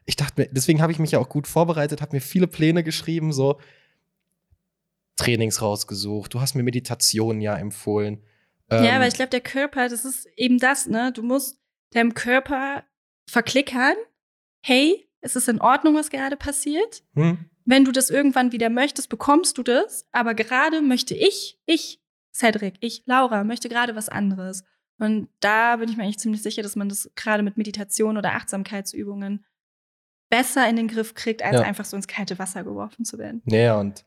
[0.06, 2.82] ich dachte mir, deswegen habe ich mich ja auch gut vorbereitet, habe mir viele Pläne
[2.84, 3.58] geschrieben, so
[5.16, 6.34] Trainings rausgesucht.
[6.34, 8.22] Du hast mir Meditationen ja empfohlen.
[8.70, 11.10] ja, Ähm, aber ich glaube, der Körper, das ist eben das, ne?
[11.12, 11.58] Du musst
[11.92, 12.84] deinem Körper
[13.28, 13.94] verklickern,
[14.62, 17.02] hey, es ist in Ordnung, was gerade passiert.
[17.14, 20.06] hm, Wenn du das irgendwann wieder möchtest, bekommst du das.
[20.12, 22.00] Aber gerade möchte ich, ich,
[22.32, 24.64] Cedric, ich, Laura, möchte gerade was anderes.
[24.98, 28.34] Und da bin ich mir eigentlich ziemlich sicher, dass man das gerade mit Meditation oder
[28.34, 29.44] Achtsamkeitsübungen
[30.30, 31.62] besser in den Griff kriegt, als Ja.
[31.62, 33.42] einfach so ins kalte Wasser geworfen zu werden.
[33.44, 34.04] Naja, und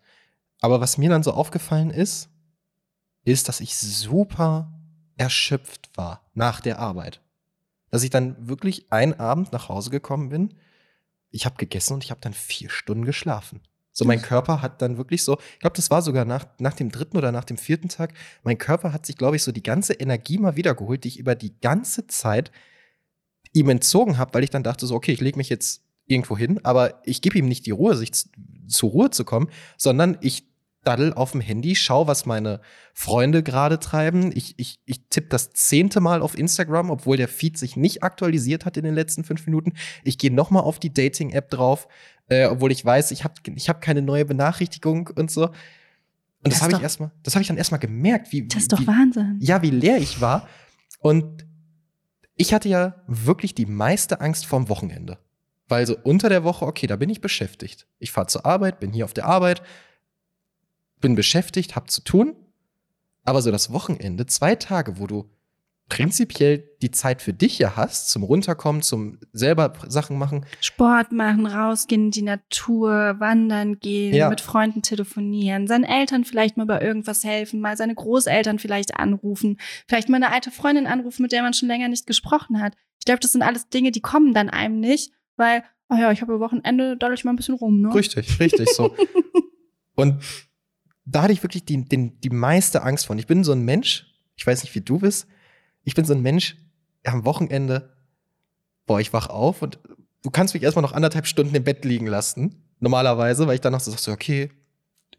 [0.62, 2.30] aber was mir dann so aufgefallen ist,
[3.24, 4.74] ist, dass ich super
[5.16, 7.22] erschöpft war nach der Arbeit.
[7.92, 10.56] Dass ich dann wirklich einen Abend nach Hause gekommen bin,
[11.32, 13.62] ich habe gegessen und ich habe dann vier Stunden geschlafen.
[13.92, 16.90] So, mein Körper hat dann wirklich so, ich glaube, das war sogar nach, nach dem
[16.90, 18.14] dritten oder nach dem vierten Tag,
[18.44, 21.36] mein Körper hat sich, glaube ich, so die ganze Energie mal wiedergeholt, die ich über
[21.36, 22.52] die ganze Zeit
[23.52, 26.60] ihm entzogen habe, weil ich dann dachte so, okay, ich lege mich jetzt irgendwo hin,
[26.64, 28.30] aber ich gebe ihm nicht die Ruhe, sich zu,
[28.68, 30.49] zur Ruhe zu kommen, sondern ich
[30.84, 32.62] daddel auf dem Handy, schau, was meine
[32.94, 34.32] Freunde gerade treiben.
[34.34, 38.66] Ich, ich, ich tippe das zehnte Mal auf Instagram, obwohl der Feed sich nicht aktualisiert
[38.66, 39.74] hat in den letzten fünf Minuten.
[40.04, 41.88] Ich gehe noch mal auf die Dating-App drauf,
[42.30, 45.48] äh, obwohl ich weiß, ich habe ich hab keine neue Benachrichtigung und so.
[45.48, 45.54] Und
[46.44, 48.80] das, Das habe ich erstmal, das habe ich dann erstmal gemerkt, wie, Das ist doch
[48.80, 49.38] wie, Wahnsinn.
[49.42, 50.48] ja, wie leer ich war.
[51.00, 51.46] Und
[52.36, 55.18] ich hatte ja wirklich die meiste Angst vorm Wochenende.
[55.68, 57.86] Weil so unter der Woche, okay, da bin ich beschäftigt.
[58.00, 59.62] Ich fahre zur Arbeit, bin hier auf der Arbeit,
[61.00, 62.36] bin beschäftigt, hab zu tun.
[63.24, 65.30] Aber so das Wochenende, zwei Tage, wo du
[65.90, 70.46] prinzipiell die Zeit für dich ja hast, zum Runterkommen, zum selber Sachen machen.
[70.62, 74.30] Sport machen, rausgehen in die Natur, wandern gehen, Ja.
[74.30, 79.58] mit Freunden telefonieren, seinen Eltern vielleicht mal bei irgendwas helfen, mal seine Großeltern vielleicht anrufen,
[79.88, 82.76] vielleicht mal eine alte Freundin anrufen, mit der man schon länger nicht gesprochen hat.
[83.00, 86.22] Ich glaube, das sind alles Dinge, die kommen dann einem nicht, weil, oh ja, ich
[86.22, 87.94] habe Wochenende, daddel ich mal ein bisschen rum, ne?
[87.96, 88.96] Richtig, richtig so.
[89.96, 90.22] Und
[91.12, 93.18] da hatte ich wirklich die, den, die meiste Angst von.
[93.18, 95.28] Ich bin so ein Mensch, ich weiß nicht, wie du bist,
[95.84, 96.58] ich bin so ein Mensch,
[97.06, 97.94] am Wochenende,
[98.86, 99.80] boah, ich wach auf und
[100.22, 103.74] du kannst mich erstmal noch anderthalb Stunden im Bett liegen lassen, normalerweise, weil ich dann
[103.74, 104.52] noch so sag, so, okay,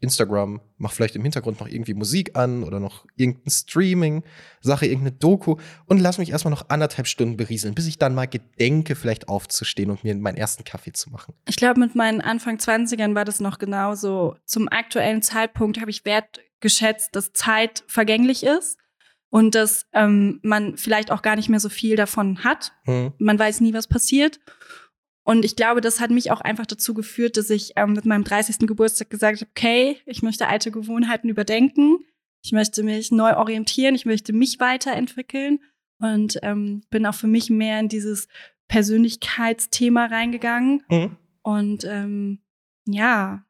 [0.01, 4.23] Instagram, mach vielleicht im Hintergrund noch irgendwie Musik an oder noch irgendein Streaming,
[4.59, 8.27] Sache, irgendeine Doku und lass mich erstmal noch anderthalb Stunden berieseln, bis ich dann mal
[8.27, 11.35] gedenke, vielleicht aufzustehen und mir meinen ersten Kaffee zu machen.
[11.47, 14.35] Ich glaube, mit meinen Anfang 20ern war das noch genauso.
[14.45, 18.79] Zum aktuellen Zeitpunkt habe ich wertgeschätzt, dass Zeit vergänglich ist
[19.29, 22.73] und dass ähm, man vielleicht auch gar nicht mehr so viel davon hat.
[22.85, 23.13] Hm.
[23.17, 24.39] Man weiß nie, was passiert.
[25.31, 28.25] Und ich glaube, das hat mich auch einfach dazu geführt, dass ich ähm, mit meinem
[28.25, 28.67] 30.
[28.67, 31.99] Geburtstag gesagt habe, okay, ich möchte alte Gewohnheiten überdenken.
[32.43, 33.95] Ich möchte mich neu orientieren.
[33.95, 35.59] Ich möchte mich weiterentwickeln.
[35.99, 38.27] Und ähm, bin auch für mich mehr in dieses
[38.67, 40.83] Persönlichkeitsthema reingegangen.
[40.89, 41.15] Mhm.
[41.43, 42.41] Und ähm,
[42.85, 43.45] ja,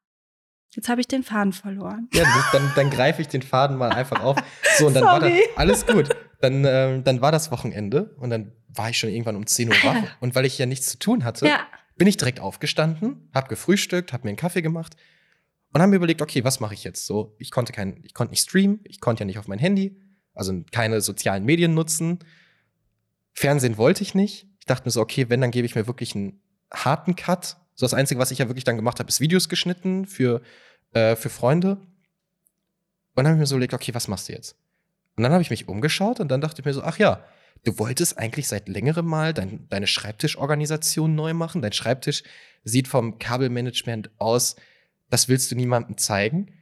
[0.76, 2.10] jetzt habe ich den Faden verloren.
[2.14, 4.38] Ja, dann, dann greife ich den Faden mal einfach auf.
[4.78, 5.44] So, und dann war das Sorry.
[5.56, 6.10] alles gut.
[6.42, 9.76] Dann, ähm, dann war das Wochenende und dann war ich schon irgendwann um 10 Uhr
[9.84, 9.96] wach.
[10.22, 14.14] Und weil ich ja nichts zu tun hatte, Ja, bin ich direkt aufgestanden, hab gefrühstückt,
[14.14, 14.96] hab mir einen Kaffee gemacht
[15.74, 17.06] und habe mir überlegt, okay, was mache ich jetzt?
[17.06, 19.98] So, ich konnte kein, ich konnte nicht streamen, ich konnte ja nicht auf mein Handy,
[20.34, 22.20] also keine sozialen Medien nutzen.
[23.34, 24.48] Fernsehen wollte ich nicht.
[24.60, 26.42] Ich dachte mir so, okay, wenn, dann gebe ich mir wirklich einen
[26.74, 27.58] harten Cut.
[27.76, 30.42] So das Einzige, was ich ja wirklich dann gemacht habe, ist Videos geschnitten für,
[30.94, 31.78] äh, für Freunde.
[33.16, 34.58] Und dann habe ich mir so überlegt, okay, was machst du jetzt?
[35.16, 37.24] Und dann habe ich mich umgeschaut und dann dachte ich mir so, ach ja,
[37.64, 41.62] du wolltest eigentlich seit längerem mal dein, deine Schreibtischorganisation neu machen.
[41.62, 42.24] Dein Schreibtisch
[42.64, 44.56] sieht vom Kabelmanagement aus,
[45.10, 46.54] das willst du niemandem zeigen.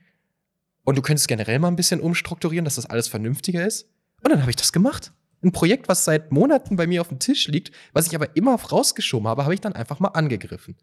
[0.83, 3.83] Und du könntest generell mal ein bisschen umstrukturieren, dass das alles vernünftiger ist.
[4.23, 5.13] Und dann habe ich das gemacht.
[5.41, 8.55] Ein Projekt, was seit Monaten bei mir auf dem Tisch liegt, was ich aber immer
[8.55, 10.75] rausgeschoben habe, habe ich dann einfach mal angegriffen.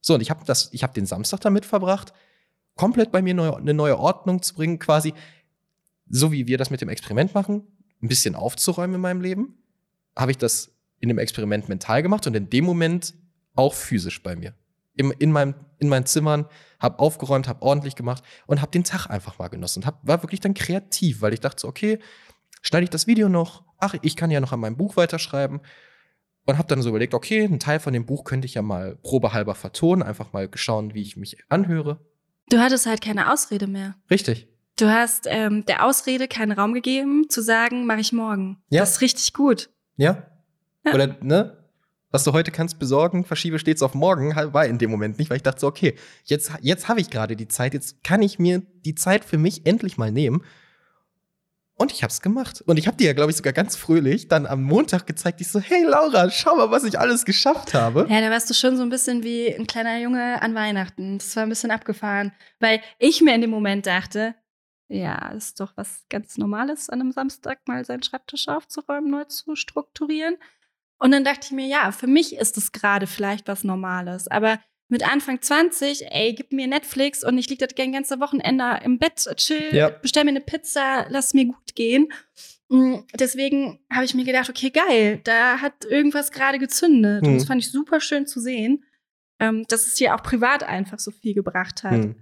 [0.00, 2.12] So, und ich habe habe den Samstag damit verbracht,
[2.76, 5.14] komplett bei mir neu, eine neue Ordnung zu bringen, quasi,
[6.08, 7.62] so wie wir das mit dem Experiment machen,
[8.02, 9.58] ein bisschen aufzuräumen in meinem Leben,
[10.16, 13.14] habe ich das in dem Experiment mental gemacht und in dem Moment
[13.54, 14.54] auch physisch bei mir.
[14.94, 16.46] Im, in, meinem, in meinen Zimmern,
[16.78, 20.22] habe aufgeräumt, habe ordentlich gemacht und habe den Tag einfach mal genossen und hab, war
[20.22, 21.98] wirklich dann kreativ, weil ich dachte so, okay,
[22.62, 23.64] schneide ich das Video noch?
[23.78, 25.60] Ach, ich kann ja noch an meinem Buch weiterschreiben.
[26.48, 28.96] Und habe dann so überlegt, okay, einen Teil von dem Buch könnte ich ja mal
[29.02, 31.98] probehalber vertonen, einfach mal schauen, wie ich mich anhöre.
[32.50, 33.96] du hattest halt keine Ausrede mehr.
[34.10, 34.48] Richtig.
[34.78, 38.58] Du hast ähm, der Ausrede keinen Raum gegeben, zu sagen, mache ich morgen.
[38.68, 38.80] Ja.
[38.80, 39.70] Das ist richtig gut.
[39.96, 40.26] Ja?
[40.84, 40.92] Ja.
[40.94, 41.56] Oder, ne?
[42.10, 45.38] Was du heute kannst besorgen, verschiebe stets auf morgen, war in dem Moment nicht, weil
[45.38, 48.62] ich dachte so, okay, jetzt, jetzt habe ich gerade die Zeit, jetzt kann ich mir
[48.84, 50.42] die Zeit für mich endlich mal nehmen.
[51.78, 52.62] Und ich habe es gemacht.
[52.66, 55.48] Und ich habe dir ja, glaube ich, sogar ganz fröhlich dann am Montag gezeigt, ich
[55.48, 58.06] so, hey Laura, schau mal, was ich alles geschafft habe.
[58.08, 61.18] Ja, da warst du schon so ein bisschen wie ein kleiner Junge an Weihnachten.
[61.18, 64.34] Das war ein bisschen abgefahren, weil ich mir in dem Moment dachte,
[64.88, 69.56] ja, ist doch was ganz Normales, an einem Samstag mal seinen Schreibtisch aufzuräumen, neu zu
[69.56, 70.36] strukturieren.
[70.98, 74.28] Und dann dachte ich mir, ja, für mich ist es gerade vielleicht was Normales.
[74.28, 78.80] Aber mit Anfang 20, ey, gib mir Netflix und ich liege das gern ganze Wochenende
[78.84, 79.90] im Bett, chill, Ja.
[79.90, 82.12] bestell mir eine Pizza, lass mir gut gehen.
[82.68, 87.22] Mm, Deswegen habe ich mir gedacht, okay, geil, da hat irgendwas gerade gezündet.
[87.24, 87.38] Und Mhm.
[87.38, 88.84] das fand ich super schön zu sehen,
[89.40, 92.04] ähm, dass es dir auch privat einfach so viel gebracht hat.
[92.04, 92.16] Hm.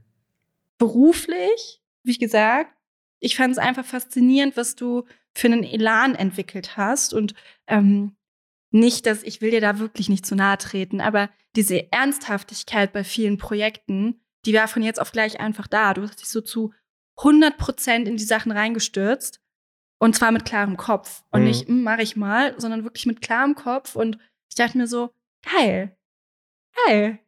[0.78, 2.74] Beruflich, wie gesagt,
[3.20, 7.14] ich fand es einfach faszinierend, was du für einen Elan entwickelt hast.
[7.14, 7.34] Und
[7.66, 8.16] ähm,
[8.70, 13.04] nicht, dass ich will dir da wirklich nicht zu nahe treten, aber diese Ernsthaftigkeit bei
[13.04, 15.94] vielen Projekten, die war von jetzt auf gleich einfach da.
[15.94, 16.72] Du hast dich so zu
[17.16, 19.40] 100 Prozent in die Sachen reingestürzt.
[20.00, 21.22] Und zwar mit klarem Kopf.
[21.30, 21.46] Und Mhm.
[21.46, 23.94] nicht, mache ich mal, sondern wirklich mit klarem Kopf.
[23.96, 24.18] Und
[24.50, 25.10] ich dachte mir so,
[25.50, 25.96] geil,
[26.86, 27.20] geil.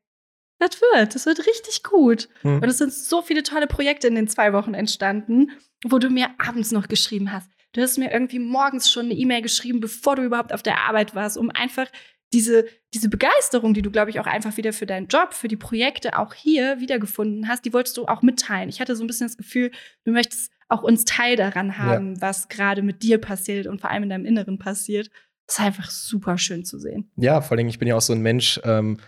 [0.59, 2.29] Das wird, das wird richtig gut.
[2.42, 2.57] Hm.
[2.62, 5.51] Und es sind so viele tolle Projekte in den zwei Wochen entstanden,
[5.85, 7.51] wo du mir abends noch geschrieben hast.
[7.73, 11.14] Du hast mir irgendwie morgens schon eine E-Mail geschrieben, bevor du überhaupt auf der Arbeit
[11.14, 11.87] warst, um einfach
[12.33, 15.57] diese, diese Begeisterung, die du, glaube ich, auch einfach wieder für deinen Job, für die
[15.57, 18.69] Projekte auch hier wiedergefunden hast, die wolltest du auch mitteilen.
[18.69, 19.71] Ich hatte so ein bisschen das Gefühl,
[20.05, 24.05] du möchtest auch uns Teil daran haben, was gerade mit dir passiert und vor allem
[24.05, 25.11] in deinem Inneren passiert.
[25.47, 27.11] Das ist einfach super schön zu sehen.
[27.16, 28.99] Ja, vor allem, ich bin ja auch so ein Mensch, ähm,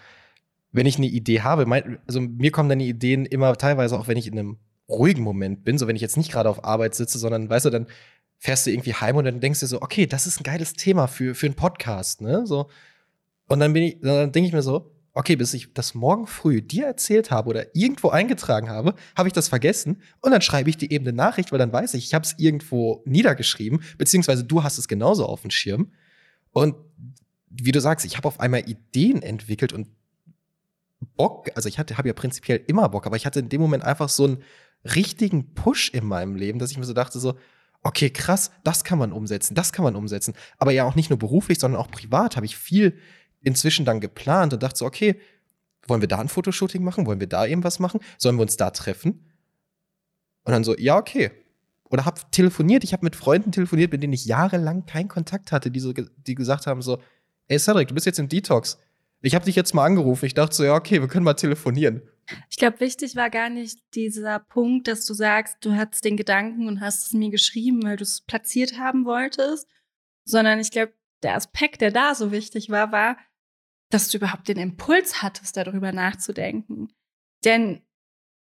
[0.78, 4.06] wenn ich eine Idee habe, mein, also mir kommen dann die Ideen immer teilweise auch,
[4.06, 6.94] wenn ich in einem ruhigen Moment bin, so wenn ich jetzt nicht gerade auf Arbeit
[6.94, 7.86] sitze, sondern, weißt du, dann
[8.38, 11.08] fährst du irgendwie heim und dann denkst du so, okay, das ist ein geiles Thema
[11.08, 12.46] für, für einen Podcast, ne?
[12.46, 12.70] So.
[13.48, 16.62] Und dann bin ich, dann denke ich mir so, okay, bis ich das morgen früh
[16.62, 20.76] dir erzählt habe oder irgendwo eingetragen habe, habe ich das vergessen und dann schreibe ich
[20.76, 24.62] dir eben eine Nachricht, weil dann weiß ich, ich habe es irgendwo niedergeschrieben, beziehungsweise du
[24.62, 25.90] hast es genauso auf dem Schirm.
[26.52, 26.76] Und
[27.50, 29.88] wie du sagst, ich habe auf einmal Ideen entwickelt und
[31.00, 33.84] Bock, also ich hatte, habe ja prinzipiell immer Bock, aber ich hatte in dem Moment
[33.84, 34.42] einfach so einen
[34.84, 37.38] richtigen Push in meinem Leben, dass ich mir so dachte, so,
[37.82, 40.34] okay, krass, das kann man umsetzen, das kann man umsetzen.
[40.58, 42.98] Aber ja auch nicht nur beruflich, sondern auch privat habe ich viel
[43.42, 45.20] inzwischen dann geplant und dachte so, okay,
[45.86, 47.06] wollen wir da ein Fotoshooting machen?
[47.06, 48.00] Wollen wir da eben was machen?
[48.18, 49.24] Sollen wir uns da treffen?
[50.44, 51.30] Und dann so, ja, okay.
[51.90, 55.70] Oder hab telefoniert, ich habe mit Freunden telefoniert, mit denen ich jahrelang keinen Kontakt hatte,
[55.70, 56.98] die so, die gesagt haben so,
[57.46, 58.78] ey Cedric, du bist jetzt im Detox.
[59.20, 60.26] Ich habe dich jetzt mal angerufen.
[60.26, 62.02] Ich dachte so, ja, okay, wir können mal telefonieren.
[62.50, 66.68] Ich glaube, wichtig war gar nicht dieser Punkt, dass du sagst, du hattest den Gedanken
[66.68, 69.66] und hast es mir geschrieben, weil du es platziert haben wolltest,
[70.24, 73.16] sondern ich glaube, der Aspekt, der da so wichtig war, war,
[73.90, 76.92] dass du überhaupt den Impuls hattest, darüber nachzudenken.
[77.44, 77.82] Denn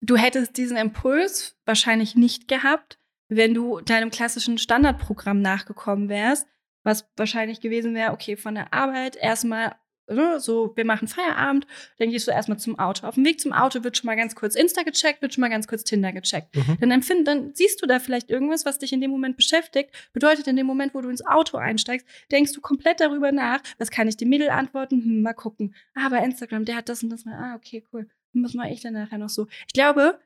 [0.01, 6.45] du hättest diesen Impuls wahrscheinlich nicht gehabt, wenn du deinem klassischen Standardprogramm nachgekommen wärst,
[6.83, 9.75] was wahrscheinlich gewesen wäre, okay, von der Arbeit erstmal
[10.39, 13.07] so, wir machen Feierabend, dann gehst du erstmal zum Auto.
[13.07, 15.49] Auf dem Weg zum Auto wird schon mal ganz kurz Insta gecheckt, wird schon mal
[15.49, 16.55] ganz kurz Tinder gecheckt.
[16.55, 16.77] Mhm.
[16.79, 19.91] Dann empfind, dann siehst du da vielleicht irgendwas, was dich in dem Moment beschäftigt.
[20.13, 23.91] Bedeutet, in dem Moment, wo du ins Auto einsteigst, denkst du komplett darüber nach, was
[23.91, 25.03] kann ich dem Mädel antworten?
[25.03, 25.75] Hm, mal gucken.
[25.93, 27.35] Ah, bei Instagram, der hat das und das mal.
[27.35, 28.07] Ah, okay, cool.
[28.33, 29.47] Was mache ich dann nachher noch so?
[29.67, 30.19] Ich glaube,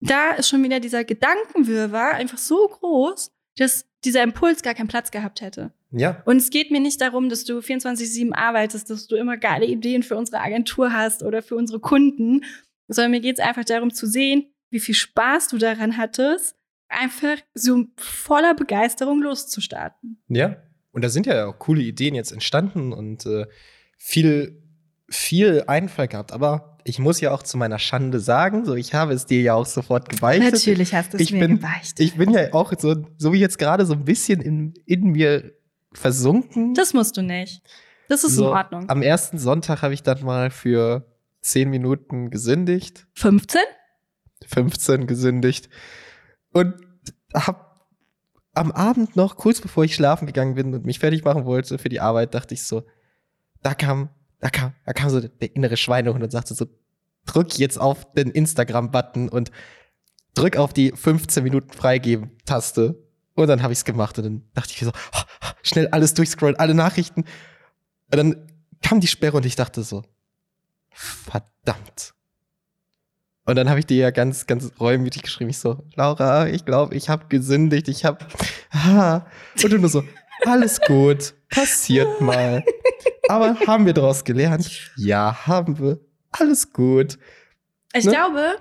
[0.00, 5.10] da ist schon wieder dieser Gedankenwirrwarr einfach so groß, dass dieser Impuls gar keinen Platz
[5.10, 5.72] gehabt hätte.
[5.90, 9.66] Ja, Und es geht mir nicht darum, dass du 24-7 arbeitest, dass du immer geile
[9.66, 12.44] Ideen für unsere Agentur hast oder für unsere Kunden,
[12.88, 16.56] sondern mir geht es einfach darum zu sehen, wie viel Spaß du daran hattest,
[16.88, 20.22] einfach so voller Begeisterung loszustarten.
[20.28, 20.56] ja.
[20.90, 23.46] Und da sind ja auch coole Ideen jetzt entstanden und äh,
[23.98, 24.62] viel,
[25.08, 26.32] viel Einfall gehabt.
[26.32, 29.54] Aber ich muss ja auch zu meiner Schande sagen, so ich habe es dir ja
[29.54, 30.54] auch sofort gebeichtet.
[30.94, 31.40] hast Ich bin-
[32.04, 35.52] Ich bin ja auch so, so wie jetzt gerade so ein bisschen in, in mir
[35.92, 36.74] versunken.
[36.74, 37.62] Das musst du nicht.
[38.08, 38.88] Das ist So, in Ordnung.
[38.90, 41.06] Am ersten Sonntag habe ich dann mal für
[41.42, 43.60] 10 Minuten gesündigt, 15?
[44.46, 45.68] 15 gesündigt
[46.52, 46.74] und
[47.34, 47.86] hab
[48.54, 51.88] am Abend noch, kurz bevor ich schlafen gegangen bin und mich fertig machen wollte für
[51.88, 52.82] die Arbeit, dachte ich so,
[53.62, 54.08] da kam,
[54.40, 56.66] da kam, da kam so der innere Schweinehund und sagte so,
[57.26, 59.50] drück jetzt auf den Instagram-Button und
[60.34, 63.02] drück auf die 15 Minuten Freigeben-Taste.
[63.34, 64.92] Und dann habe ich es gemacht und dann dachte ich so,
[65.62, 67.20] schnell alles durchscrollen, alle Nachrichten.
[67.20, 68.46] Und dann
[68.82, 70.02] kam die Sperre und ich dachte so,
[70.90, 72.14] verdammt.
[73.44, 76.94] Und dann habe ich dir ja ganz, ganz reumütig geschrieben, ich so, Laura, ich glaube,
[76.94, 78.26] ich habe gesündigt, ich habe,
[78.70, 79.22] ah.
[79.62, 80.04] und du nur so,
[80.44, 82.62] alles gut, passiert mal.
[83.28, 84.90] Aber haben wir daraus gelernt?
[84.96, 86.00] Ja, haben wir.
[86.32, 87.18] Alles gut.
[87.94, 88.10] Ich Ne?
[88.12, 88.54] glaube,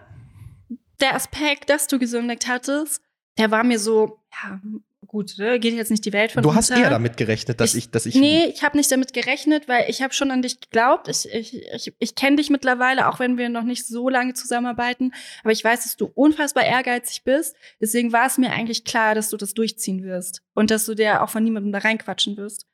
[1.01, 3.01] der Aspekt, dass du gesündigt hattest,
[3.37, 4.59] der war mir so, ja,
[5.05, 5.59] gut, ne?
[5.59, 8.05] geht jetzt nicht die Welt von Du hast eher damit gerechnet, dass Ich- ich, dass
[8.05, 8.15] ich.
[8.15, 11.07] Nee, ich habe nicht damit gerechnet, weil ich habe schon an dich geglaubt.
[11.07, 15.13] Ich, ich, ich, ich kenne dich mittlerweile, auch wenn wir noch nicht so lange zusammenarbeiten.
[15.43, 17.55] Aber ich weiß, dass du unfassbar ehrgeizig bist.
[17.79, 20.41] Deswegen war es mir eigentlich klar, dass du das durchziehen wirst.
[20.55, 22.65] Und dass du dir auch von niemandem da reinquatschen wirst.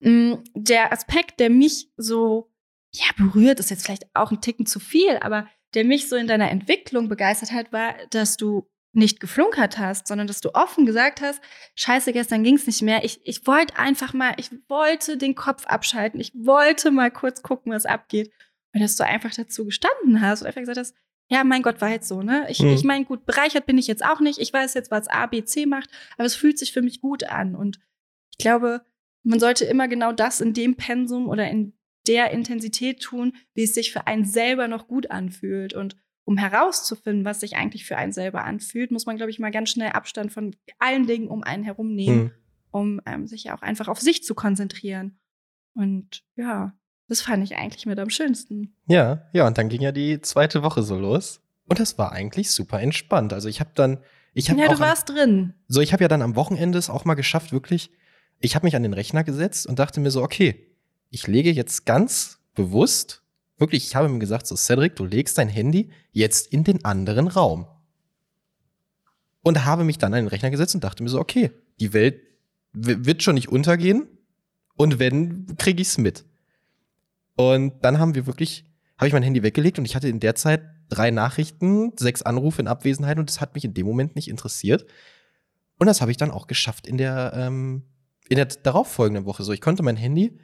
[0.00, 2.50] Mm, Der Aspekt, der mich so,
[2.92, 6.26] ja, berührt, ist jetzt vielleicht auch ein Ticken zu viel, aber der mich so in
[6.26, 11.20] deiner Entwicklung begeistert hat, war, dass du nicht geflunkert hast, sondern dass du offen gesagt
[11.20, 11.40] hast,
[11.74, 13.04] scheiße, gestern ging's nicht mehr.
[13.04, 16.18] Ich, ich wollte einfach mal, ich wollte den Kopf abschalten.
[16.20, 18.32] Ich wollte mal kurz gucken, was abgeht.
[18.74, 20.94] Und dass du einfach dazu gestanden hast und einfach gesagt hast,
[21.30, 22.46] ja, mein Gott, war jetzt so, ne?
[22.48, 22.68] Ich, Mhm.
[22.70, 24.38] ich meine, gut, bereichert bin ich jetzt auch nicht.
[24.38, 27.24] Ich weiß jetzt, was A, B, C macht, aber es fühlt sich für mich gut
[27.24, 27.54] an.
[27.54, 27.78] Und
[28.32, 28.80] ich glaube,
[29.22, 31.74] man sollte immer genau das in dem Pensum oder in
[32.06, 35.74] der Intensität tun, wie es sich für einen selber noch gut anfühlt.
[35.74, 39.50] Und um herauszufinden, was sich eigentlich für einen selber anfühlt, muss man, glaube ich, mal
[39.50, 42.30] ganz schnell Abstand von allen Dingen um einen herum nehmen, Hm.
[42.70, 45.18] um ähm, sich ja auch einfach auf sich zu konzentrieren.
[45.74, 46.72] Und ja,
[47.08, 48.74] das fand ich eigentlich mit am schönsten.
[48.86, 51.40] Ja, ja, und dann ging ja die zweite Woche so los.
[51.66, 53.32] Und das war eigentlich super entspannt.
[53.32, 53.98] Also ich habe dann,
[54.34, 55.54] ich habe Ja, du warst drin.
[55.68, 57.90] so, ich habe ja dann am Wochenende es auch mal geschafft, wirklich.
[58.40, 60.66] Ich habe mich an den Rechner gesetzt und dachte mir so, okay,
[61.10, 63.22] ich lege jetzt ganz bewusst,
[63.56, 67.28] wirklich, ich habe mir gesagt, so Cedric, du legst dein Handy jetzt in den anderen
[67.28, 67.66] Raum.
[69.42, 72.20] Und habe mich dann an den Rechner gesetzt und dachte mir so, okay, die Welt
[72.72, 74.06] wird schon nicht untergehen.
[74.76, 76.24] Und wenn, kriege ich es mit.
[77.36, 78.64] Und dann haben wir wirklich,
[78.96, 82.62] habe ich mein Handy weggelegt und ich hatte in der Zeit drei Nachrichten, sechs Anrufe
[82.62, 84.86] in Abwesenheit und das hat mich in dem Moment nicht interessiert.
[85.78, 87.84] Und das habe ich dann auch geschafft in der, ähm,
[88.28, 89.42] in der darauffolgenden Woche.
[89.44, 90.38] So, ich konnte mein Handy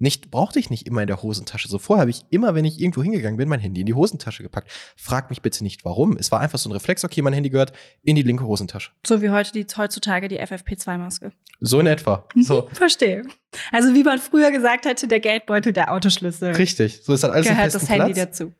[0.00, 1.68] nicht, brauchte ich nicht immer in der Hosentasche.
[1.68, 4.42] So vorher habe ich immer, wenn ich irgendwo hingegangen bin, mein Handy in die Hosentasche
[4.42, 4.70] gepackt.
[4.96, 6.16] Frag mich bitte nicht warum.
[6.16, 7.72] Es war einfach so ein Reflex, okay, mein Handy gehört
[8.02, 8.92] in die linke Hosentasche.
[9.06, 11.32] So wie heute die heutzutage die FFP2-Maske.
[11.60, 12.26] So in etwa.
[12.40, 12.68] So.
[12.72, 13.24] Verstehe.
[13.70, 16.54] Also wie man früher gesagt hätte, der Geldbeutel, der Autoschlüssel.
[16.54, 17.00] Richtig.
[17.02, 18.38] So ist halt alles Gehört das Handy Platz.
[18.38, 18.54] dazu.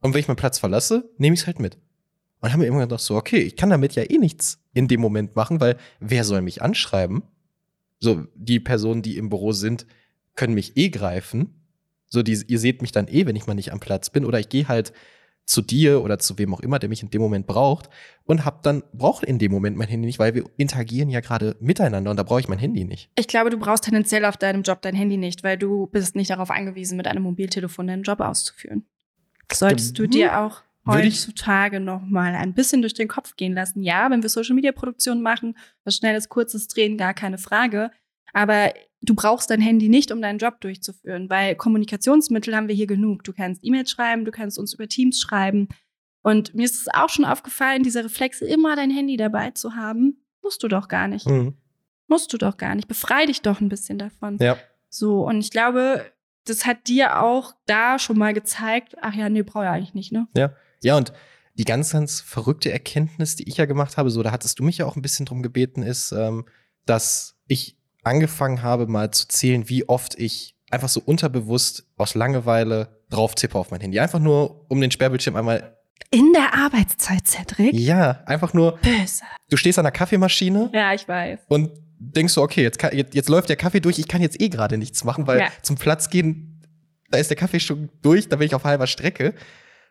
[0.00, 1.78] Und wenn ich meinen Platz verlasse, nehme ich es halt mit.
[2.40, 5.00] Und haben mir immer gedacht, so, okay, ich kann damit ja eh nichts in dem
[5.00, 7.22] Moment machen, weil wer soll mich anschreiben?
[8.04, 9.86] So, die Personen, die im Büro sind,
[10.34, 11.54] können mich eh greifen.
[12.06, 14.26] So, die, ihr seht mich dann eh, wenn ich mal nicht am Platz bin.
[14.26, 14.92] Oder ich gehe halt
[15.46, 17.88] zu dir oder zu wem auch immer, der mich in dem Moment braucht
[18.24, 21.56] und hab dann, brauche in dem Moment mein Handy nicht, weil wir interagieren ja gerade
[21.60, 23.10] miteinander und da brauche ich mein Handy nicht.
[23.16, 26.30] Ich glaube, du brauchst tendenziell auf deinem Job dein Handy nicht, weil du bist nicht
[26.30, 28.84] darauf angewiesen, mit einem Mobiltelefon deinen Job auszuführen.
[29.50, 33.82] Solltest du dir auch heutzutage noch mal ein bisschen durch den Kopf gehen lassen.
[33.82, 37.90] Ja, wenn wir Social Media Produktion machen, was schnelles, kurzes Drehen, gar keine Frage.
[38.32, 42.86] Aber du brauchst dein Handy nicht, um deinen Job durchzuführen, weil Kommunikationsmittel haben wir hier
[42.86, 43.24] genug.
[43.24, 45.68] Du kannst E-Mails schreiben, du kannst uns über Teams schreiben.
[46.22, 50.24] Und mir ist es auch schon aufgefallen, dieser Reflex, immer dein Handy dabei zu haben,
[50.42, 51.26] musst du doch gar nicht.
[51.26, 51.54] Mhm.
[52.06, 52.88] Musst du doch gar nicht.
[52.88, 54.38] Befrei dich doch ein bisschen davon.
[54.40, 54.56] Ja.
[54.88, 56.04] So, und ich glaube,
[56.44, 60.12] das hat dir auch da schon mal gezeigt, ach ja, nee, brauche ich eigentlich nicht,
[60.12, 60.28] ne?
[60.36, 60.52] Ja,
[60.92, 61.12] und
[61.56, 64.78] die ganz, ganz verrückte Erkenntnis, die ich ja gemacht habe, so da hattest du mich
[64.78, 66.44] ja auch ein bisschen drum gebeten, ist, ähm,
[66.86, 73.00] dass ich angefangen habe, mal zu zählen, wie oft ich einfach so unterbewusst aus Langeweile
[73.08, 74.00] drauf tippe auf mein Handy.
[74.00, 75.76] Einfach nur, um den Sperrbildschirm einmal.
[76.10, 77.72] In der Arbeitszeit, Cedric.
[77.72, 79.22] Ja, einfach nur, Böse.
[79.50, 81.40] du stehst an der Kaffeemaschine Ja, ich weiß.
[81.48, 84.40] und denkst so, okay, jetzt, kann, jetzt, jetzt läuft der Kaffee durch, ich kann jetzt
[84.40, 85.48] eh gerade nichts machen, weil Ja.
[85.62, 86.60] zum Platz gehen,
[87.10, 89.34] da ist der Kaffee schon durch, da bin ich auf halber Strecke.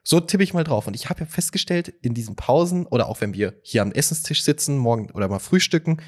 [0.04, 0.86] So tippe ich mal drauf.
[0.86, 4.44] Und ich habe ja festgestellt, in diesen Pausen oder auch wenn wir hier am Essenstisch
[4.44, 6.02] sitzen, morgen oder mal frühstücken,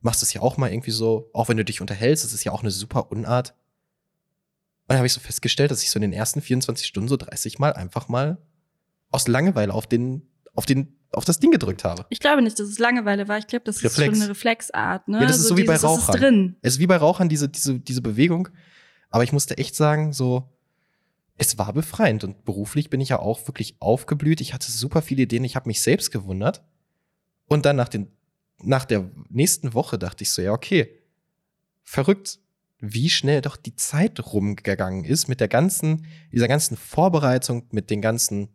[0.00, 2.44] machst du es ja auch mal irgendwie so, auch wenn du dich unterhältst, das ist
[2.44, 3.50] ja auch eine super Unart.
[3.50, 7.16] Und dann habe ich so festgestellt, dass ich so in den ersten 24 Stunden so
[7.16, 8.38] 30 Mal einfach mal
[9.10, 12.06] aus Langeweile auf den, auf den, auf das Ding gedrückt habe.
[12.08, 13.38] Ich glaube nicht, dass es Langeweile war.
[13.38, 14.14] Ich glaube, das ist Reflex.
[14.14, 15.20] schon eine Reflexart, ne?
[15.20, 16.14] Ja, das ist so wie bei dieses, es Rauchern.
[16.14, 16.56] ist drin.
[16.62, 18.48] Es ist wie bei Rauchern, diese, diese, diese Bewegung.
[19.10, 20.48] Aber ich musste echt sagen, so,
[21.42, 22.24] es war befreiend.
[22.24, 24.40] Und beruflich bin ich ja auch wirklich aufgeblüht.
[24.40, 25.44] Ich hatte super viele Ideen.
[25.44, 26.62] Ich habe mich selbst gewundert.
[27.46, 28.10] Und dann nach, den,
[28.62, 30.98] nach der nächsten Woche dachte ich so, ja, okay,
[31.82, 32.38] verrückt,
[32.78, 38.00] wie schnell doch die Zeit rumgegangen ist mit der ganzen, dieser ganzen Vorbereitung, mit den
[38.00, 38.48] ganzen.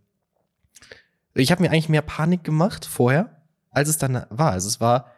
[1.34, 4.52] Ich habe mir eigentlich mehr Panik gemacht vorher, als es dann war.
[4.52, 5.12] Also es war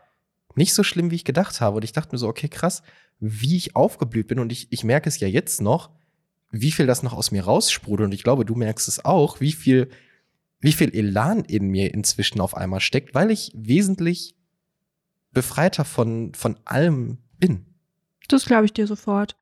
[0.56, 1.78] nicht so schlimm, wie ich gedacht habe.
[1.78, 2.82] Und ich dachte mir so, okay, krass,
[3.20, 4.40] wie ich aufgeblüht bin.
[4.40, 5.92] Und ich, ich merke es ja jetzt noch,
[6.52, 8.08] wie viel das noch aus mir raussprudelt.
[8.08, 9.90] Und ich glaube, du merkst es auch, wie viel,
[10.60, 14.36] wie viel Elan in mir inzwischen auf einmal steckt, weil ich wesentlich
[15.32, 17.66] befreiter von, von allem bin.
[18.28, 19.36] Das glaube ich dir sofort.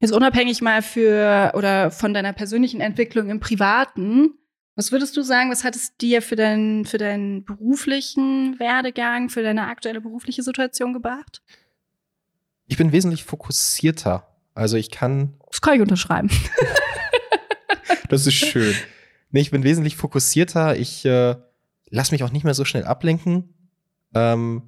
[0.00, 4.34] Jetzt unabhängig mal für oder von deiner persönlichen Entwicklung im Privaten,
[4.78, 9.42] was würdest du sagen, was hat es dir für, dein, für deinen beruflichen Werdegang, für
[9.42, 11.42] deine aktuelle berufliche Situation gebracht?
[12.68, 14.37] Ich bin wesentlich fokussierter.
[14.58, 16.30] Also ich kann Das kann ich unterschreiben.
[18.10, 18.74] Das ist schön.
[19.32, 20.78] Nee, ich bin wesentlich fokussierter.
[20.78, 21.36] Ich äh,
[21.90, 23.52] lasse mich auch nicht mehr so schnell ablenken.
[24.14, 24.62] Ähm,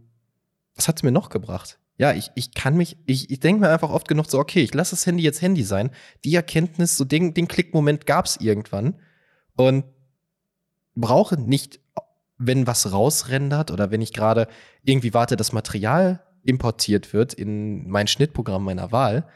[0.75, 1.79] was hat's mir noch gebracht?
[1.97, 4.75] Ja, ich, ich kann mich, ich, ich denke mir einfach oft genug so, okay, ich
[4.75, 5.91] lasse das Handy jetzt Handy sein.
[6.25, 9.01] Die Erkenntnis, so den, den Klickmoment gab's irgendwann.
[9.57, 9.85] Und
[10.95, 11.81] brauche nicht,
[12.37, 14.49] wenn was rausrendert oder wenn ich gerade
[14.83, 19.27] irgendwie warte, dass Material importiert wird in mein Schnittprogramm meiner Wahl,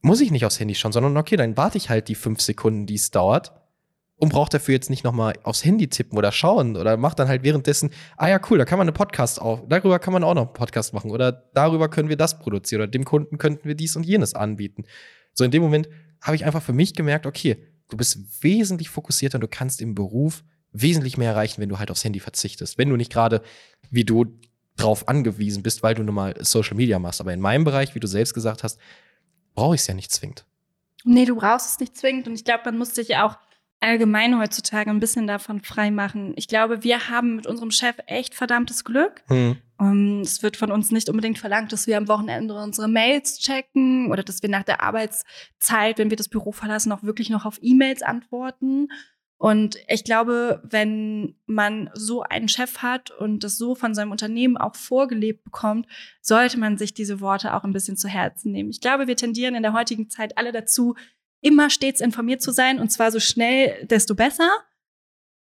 [0.00, 2.86] muss ich nicht aufs Handy schauen, sondern okay, dann warte ich halt die fünf Sekunden,
[2.86, 3.52] die es dauert
[4.16, 7.42] und brauche dafür jetzt nicht nochmal aufs Handy tippen oder schauen oder mach dann halt
[7.42, 10.46] währenddessen, ah ja, cool, da kann man einen Podcast auf, darüber kann man auch noch
[10.46, 13.96] einen Podcast machen oder darüber können wir das produzieren oder dem Kunden könnten wir dies
[13.96, 14.84] und jenes anbieten.
[15.34, 15.88] So in dem Moment
[16.20, 19.94] habe ich einfach für mich gemerkt, okay, du bist wesentlich fokussierter und du kannst im
[19.94, 22.76] Beruf wesentlich mehr erreichen, wenn du halt aufs Handy verzichtest.
[22.78, 23.42] Wenn du nicht gerade,
[23.90, 24.26] wie du
[24.76, 27.20] drauf angewiesen bist, weil du nun mal Social Media machst.
[27.20, 28.78] Aber in meinem Bereich, wie du selbst gesagt hast,
[29.58, 30.44] brauche ich es ja nicht zwingend.
[31.04, 32.28] Nee, du brauchst es nicht zwingend.
[32.28, 33.36] Und ich glaube, man muss sich ja auch
[33.80, 36.32] allgemein heutzutage ein bisschen davon frei machen.
[36.36, 39.22] Ich glaube, wir haben mit unserem Chef echt verdammtes Glück.
[39.28, 39.56] Hm.
[39.78, 44.10] Um, es wird von uns nicht unbedingt verlangt, dass wir am Wochenende unsere Mails checken
[44.10, 47.58] oder dass wir nach der Arbeitszeit, wenn wir das Büro verlassen, auch wirklich noch auf
[47.60, 48.88] E-Mails antworten.
[49.38, 54.56] Und ich glaube, wenn man so einen Chef hat und das so von seinem Unternehmen
[54.56, 55.86] auch vorgelebt bekommt,
[56.20, 58.70] sollte man sich diese Worte auch ein bisschen zu Herzen nehmen.
[58.70, 60.96] Ich glaube, wir tendieren in der heutigen Zeit alle dazu,
[61.40, 64.50] immer stets informiert zu sein und zwar so schnell, desto besser.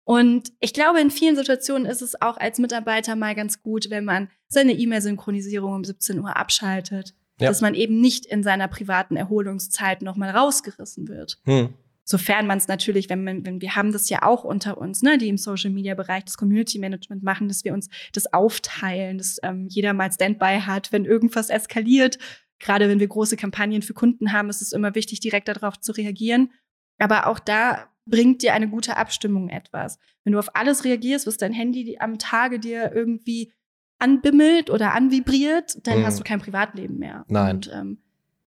[0.03, 4.03] Und ich glaube, in vielen Situationen ist es auch als Mitarbeiter mal ganz gut, wenn
[4.03, 7.15] man seine E-Mail-Synchronisierung um 17 Uhr abschaltet.
[7.39, 7.47] Ja.
[7.47, 11.39] Dass man eben nicht in seiner privaten Erholungszeit nochmal rausgerissen wird.
[11.45, 11.73] Hm.
[12.11, 15.19] Sofern man es natürlich, wenn, man, wenn wir haben das ja auch unter uns, ne,
[15.19, 19.37] die im Social Media Bereich das Community Management machen, dass wir uns das aufteilen, dass
[19.43, 22.17] ähm, jeder mal Standby hat, wenn irgendwas eskaliert.
[22.57, 25.91] Gerade wenn wir große Kampagnen für Kunden haben, ist es immer wichtig, direkt darauf zu
[25.91, 26.49] reagieren.
[26.97, 29.99] Aber auch da bringt dir eine gute Abstimmung etwas.
[30.23, 33.53] Wenn du auf alles reagierst, was dein Handy am Tage dir irgendwie
[33.99, 36.05] anbimmelt oder anvibriert, dann mhm.
[36.07, 37.23] hast du kein Privatleben mehr.
[37.27, 37.57] Nein.
[37.57, 37.97] Und ähm,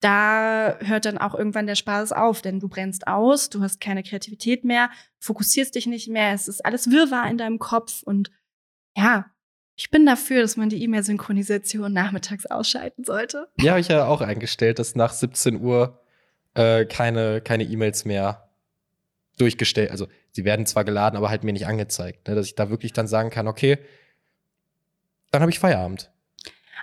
[0.03, 4.03] da hört dann auch irgendwann der Spaß auf, denn du brennst aus, du hast keine
[4.03, 4.91] Kreativität mehr,
[5.21, 8.31] fokussierst dich nicht mehr, es ist alles Wirrwarr in deinem Kopf und
[8.97, 9.27] ja,
[9.77, 13.49] ich bin dafür, dass man die E-Mail-Synchronisation nachmittags ausschalten sollte.
[13.59, 16.01] Ja, habe ich ja auch eingestellt, dass nach 17 Uhr
[16.55, 18.51] äh, keine keine E-Mails mehr
[19.39, 22.71] durchgestellt, also sie werden zwar geladen, aber halt mir nicht angezeigt, ne, dass ich da
[22.71, 23.79] wirklich dann sagen kann, okay,
[25.31, 26.11] dann habe ich Feierabend.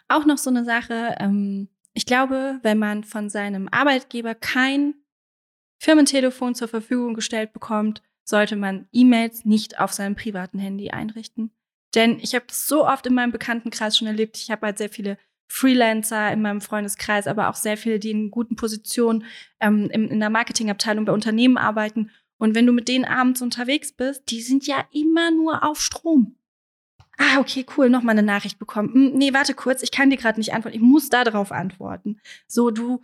[0.08, 4.96] Auch noch so eine Sache, ähm, ich glaube, wenn man von seinem Arbeitgeber kein
[5.80, 11.52] Firmentelefon zur Verfügung gestellt bekommt, sollte man E-Mails nicht auf seinem privaten Handy einrichten.
[11.96, 14.38] Denn ich habe das so oft in meinem Bekanntenkreis schon erlebt.
[14.38, 15.18] Ich habe halt sehr viele
[15.48, 19.26] Freelancer in meinem Freundeskreis, aber auch sehr viele, die in guten Positionen
[19.60, 22.12] ähm, in, in der Marketingabteilung bei Unternehmen arbeiten.
[22.38, 26.39] Und wenn du mit denen abends unterwegs bist, die sind ja immer nur auf Strom
[27.20, 28.94] ah, okay, cool, nochmal eine Nachricht bekommen.
[28.94, 30.76] Hm, nee, warte kurz, ich kann dir gerade nicht antworten.
[30.76, 32.20] Ich muss da drauf antworten.
[32.48, 33.02] So, du,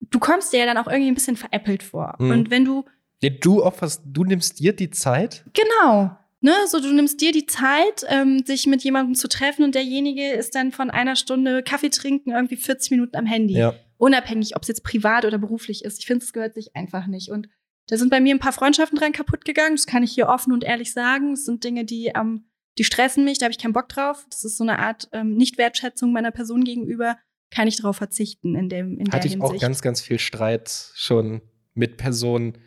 [0.00, 2.14] du kommst dir ja dann auch irgendwie ein bisschen veräppelt vor.
[2.18, 2.30] Mhm.
[2.30, 2.84] Und wenn du.
[3.22, 5.44] Ja, du opferst, du nimmst dir die Zeit?
[5.52, 6.16] Genau.
[6.42, 10.32] Ne, so du nimmst dir die Zeit, ähm, sich mit jemandem zu treffen und derjenige
[10.32, 13.54] ist dann von einer Stunde Kaffee trinken irgendwie 40 Minuten am Handy.
[13.54, 13.74] Ja.
[13.96, 15.98] Unabhängig, ob es jetzt privat oder beruflich ist.
[15.98, 17.30] Ich finde, es gehört sich einfach nicht.
[17.30, 17.48] Und
[17.88, 19.76] da sind bei mir ein paar Freundschaften dran kaputt gegangen.
[19.76, 21.32] Das kann ich hier offen und ehrlich sagen.
[21.32, 22.44] Es sind Dinge, die am
[22.78, 24.26] die stressen mich, da habe ich keinen Bock drauf.
[24.30, 27.16] Das ist so eine Art ähm, Nichtwertschätzung meiner Person gegenüber.
[27.50, 29.54] Kann ich darauf verzichten in dem in Hatte ich Hinsicht.
[29.54, 31.40] auch ganz, ganz viel Streit schon
[31.74, 32.58] mit Personen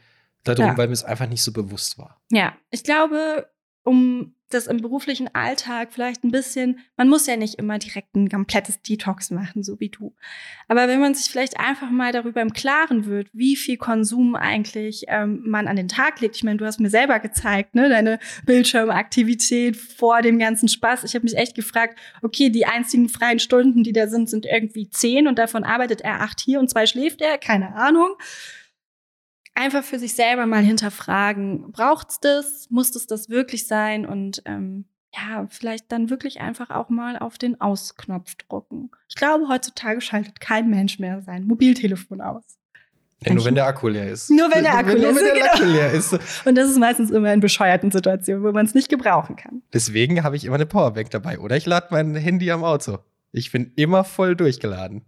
[0.43, 0.77] darum, ja.
[0.77, 2.21] weil mir es einfach nicht so bewusst war.
[2.31, 3.49] Ja, ich glaube,
[3.83, 8.29] um das im beruflichen Alltag vielleicht ein bisschen, man muss ja nicht immer direkt ein
[8.29, 10.13] komplettes Detox machen, so wie du.
[10.67, 15.05] Aber wenn man sich vielleicht einfach mal darüber im Klaren wird, wie viel Konsum eigentlich
[15.07, 16.35] ähm, man an den Tag legt.
[16.35, 21.03] Ich meine, du hast mir selber gezeigt, ne, deine Bildschirmaktivität vor dem ganzen Spaß.
[21.03, 24.89] Ich habe mich echt gefragt, okay, die einzigen freien Stunden, die da sind, sind irgendwie
[24.89, 28.15] zehn und davon arbeitet er acht hier und zwei schläft er, keine Ahnung
[29.59, 32.67] einfach für sich selber mal hinterfragen, braucht's das?
[32.69, 34.05] Muss es das wirklich sein?
[34.05, 38.89] Und ähm, ja, vielleicht dann wirklich einfach auch mal auf den Ausknopf drucken.
[39.07, 42.43] Ich glaube, heutzutage schaltet kein Mensch mehr sein Mobiltelefon aus.
[43.25, 44.29] Ja, nur wenn der Akku leer ist.
[44.29, 45.53] Nur wenn der Akku, nur, nur wenn der genau.
[45.53, 46.17] Akku leer ist.
[46.45, 49.61] Und das ist meistens immer in bescheuerten Situationen, wo man es nicht gebrauchen kann.
[49.73, 51.39] Deswegen habe ich immer eine Powerbank dabei.
[51.39, 52.99] Oder ich lade mein Handy am Auto.
[53.33, 55.03] Ich bin immer voll durchgeladen.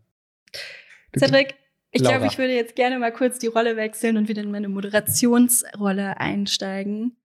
[1.17, 1.55] Cedric,
[1.91, 4.69] ich glaube, ich würde jetzt gerne mal kurz die Rolle wechseln und wieder in meine
[4.69, 7.17] Moderationsrolle einsteigen,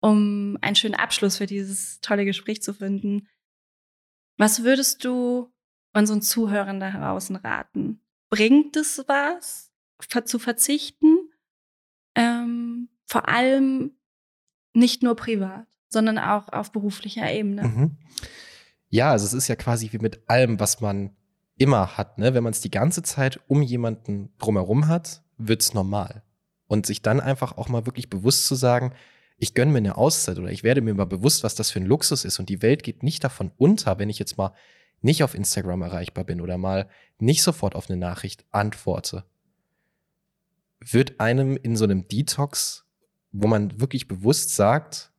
[0.00, 3.28] um einen schönen Abschluss für dieses tolle Gespräch zu finden.
[4.36, 5.52] Was würdest du
[5.92, 8.00] unseren Zuhörern da draußen raten?
[8.30, 9.72] Bringt es was,
[10.24, 11.30] zu verzichten?
[12.14, 13.96] Ähm, vor allem
[14.74, 17.62] nicht nur privat, sondern auch auf beruflicher Ebene.
[17.64, 17.96] Mhm.
[18.88, 21.16] Ja, also es ist ja quasi wie mit allem, was man
[21.56, 22.34] immer hat, ne?
[22.34, 26.22] wenn man es die ganze Zeit um jemanden drumherum hat, wird es normal.
[26.66, 28.92] Und sich dann einfach auch mal wirklich bewusst zu sagen,
[29.36, 31.86] ich gönne mir eine Auszeit oder ich werde mir mal bewusst, was das für ein
[31.86, 34.52] Luxus ist und die Welt geht nicht davon unter, wenn ich jetzt mal
[35.00, 36.88] nicht auf Instagram erreichbar bin oder mal
[37.18, 39.24] nicht sofort auf eine Nachricht antworte.
[40.80, 42.86] Wird einem in so einem Detox,
[43.32, 45.12] wo man wirklich bewusst sagt,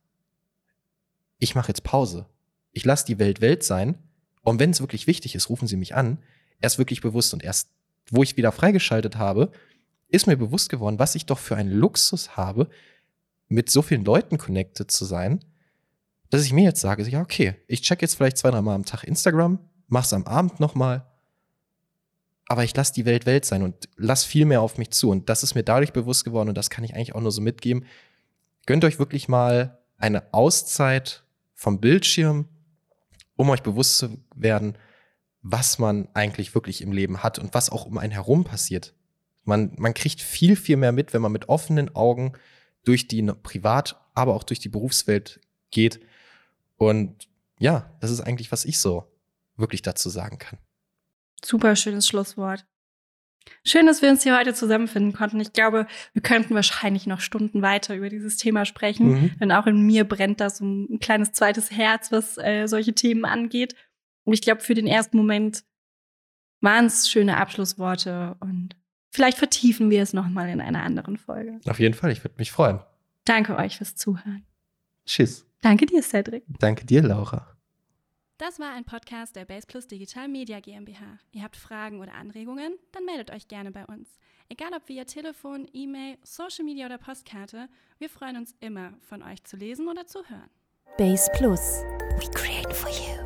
[1.38, 2.26] ich mache jetzt Pause.
[2.72, 4.05] Ich lasse die Welt Welt sein
[4.46, 6.18] und wenn es wirklich wichtig ist, rufen Sie mich an.
[6.60, 7.68] Erst wirklich bewusst und erst,
[8.10, 9.50] wo ich wieder freigeschaltet habe,
[10.08, 12.68] ist mir bewusst geworden, was ich doch für einen Luxus habe,
[13.48, 15.44] mit so vielen Leuten connected zu sein,
[16.30, 18.84] dass ich mir jetzt sage, ja, okay, ich check jetzt vielleicht zwei, drei Mal am
[18.84, 21.04] Tag Instagram, mach's am Abend nochmal,
[22.46, 25.10] aber ich lasse die Welt Welt sein und lass viel mehr auf mich zu.
[25.10, 27.40] Und das ist mir dadurch bewusst geworden und das kann ich eigentlich auch nur so
[27.40, 27.84] mitgeben.
[28.64, 32.46] Gönnt euch wirklich mal eine Auszeit vom Bildschirm,
[33.36, 34.76] um euch bewusst zu werden,
[35.42, 38.94] was man eigentlich wirklich im Leben hat und was auch um einen herum passiert.
[39.44, 42.32] Man, man kriegt viel, viel mehr mit, wenn man mit offenen Augen
[42.84, 46.00] durch die Privat-, aber auch durch die Berufswelt geht.
[46.76, 47.28] Und
[47.58, 49.12] ja, das ist eigentlich, was ich so
[49.56, 50.58] wirklich dazu sagen kann.
[51.44, 52.66] Super schönes Schlusswort.
[53.64, 55.40] Schön, dass wir uns hier heute zusammenfinden konnten.
[55.40, 59.08] Ich glaube, wir könnten wahrscheinlich noch Stunden weiter über dieses Thema sprechen.
[59.08, 59.30] Mhm.
[59.40, 63.24] Denn auch in mir brennt das um ein kleines zweites Herz, was äh, solche Themen
[63.24, 63.74] angeht.
[64.24, 65.64] Und ich glaube, für den ersten Moment
[66.60, 68.76] waren es schöne Abschlussworte und
[69.10, 71.60] vielleicht vertiefen wir es nochmal in einer anderen Folge.
[71.66, 72.80] Auf jeden Fall, ich würde mich freuen.
[73.24, 74.44] Danke euch fürs Zuhören.
[75.06, 75.46] Tschüss.
[75.62, 76.44] Danke dir, Cedric.
[76.58, 77.55] Danke dir, Laura.
[78.38, 81.18] Das war ein Podcast der Base Plus Digital Media GmbH.
[81.32, 82.78] Ihr habt Fragen oder Anregungen?
[82.92, 84.18] Dann meldet euch gerne bei uns.
[84.50, 87.68] Egal ob via Telefon, E-Mail, Social Media oder Postkarte,
[87.98, 90.50] wir freuen uns immer, von euch zu lesen oder zu hören.
[90.98, 91.82] Base Plus.
[92.18, 93.25] We create for you.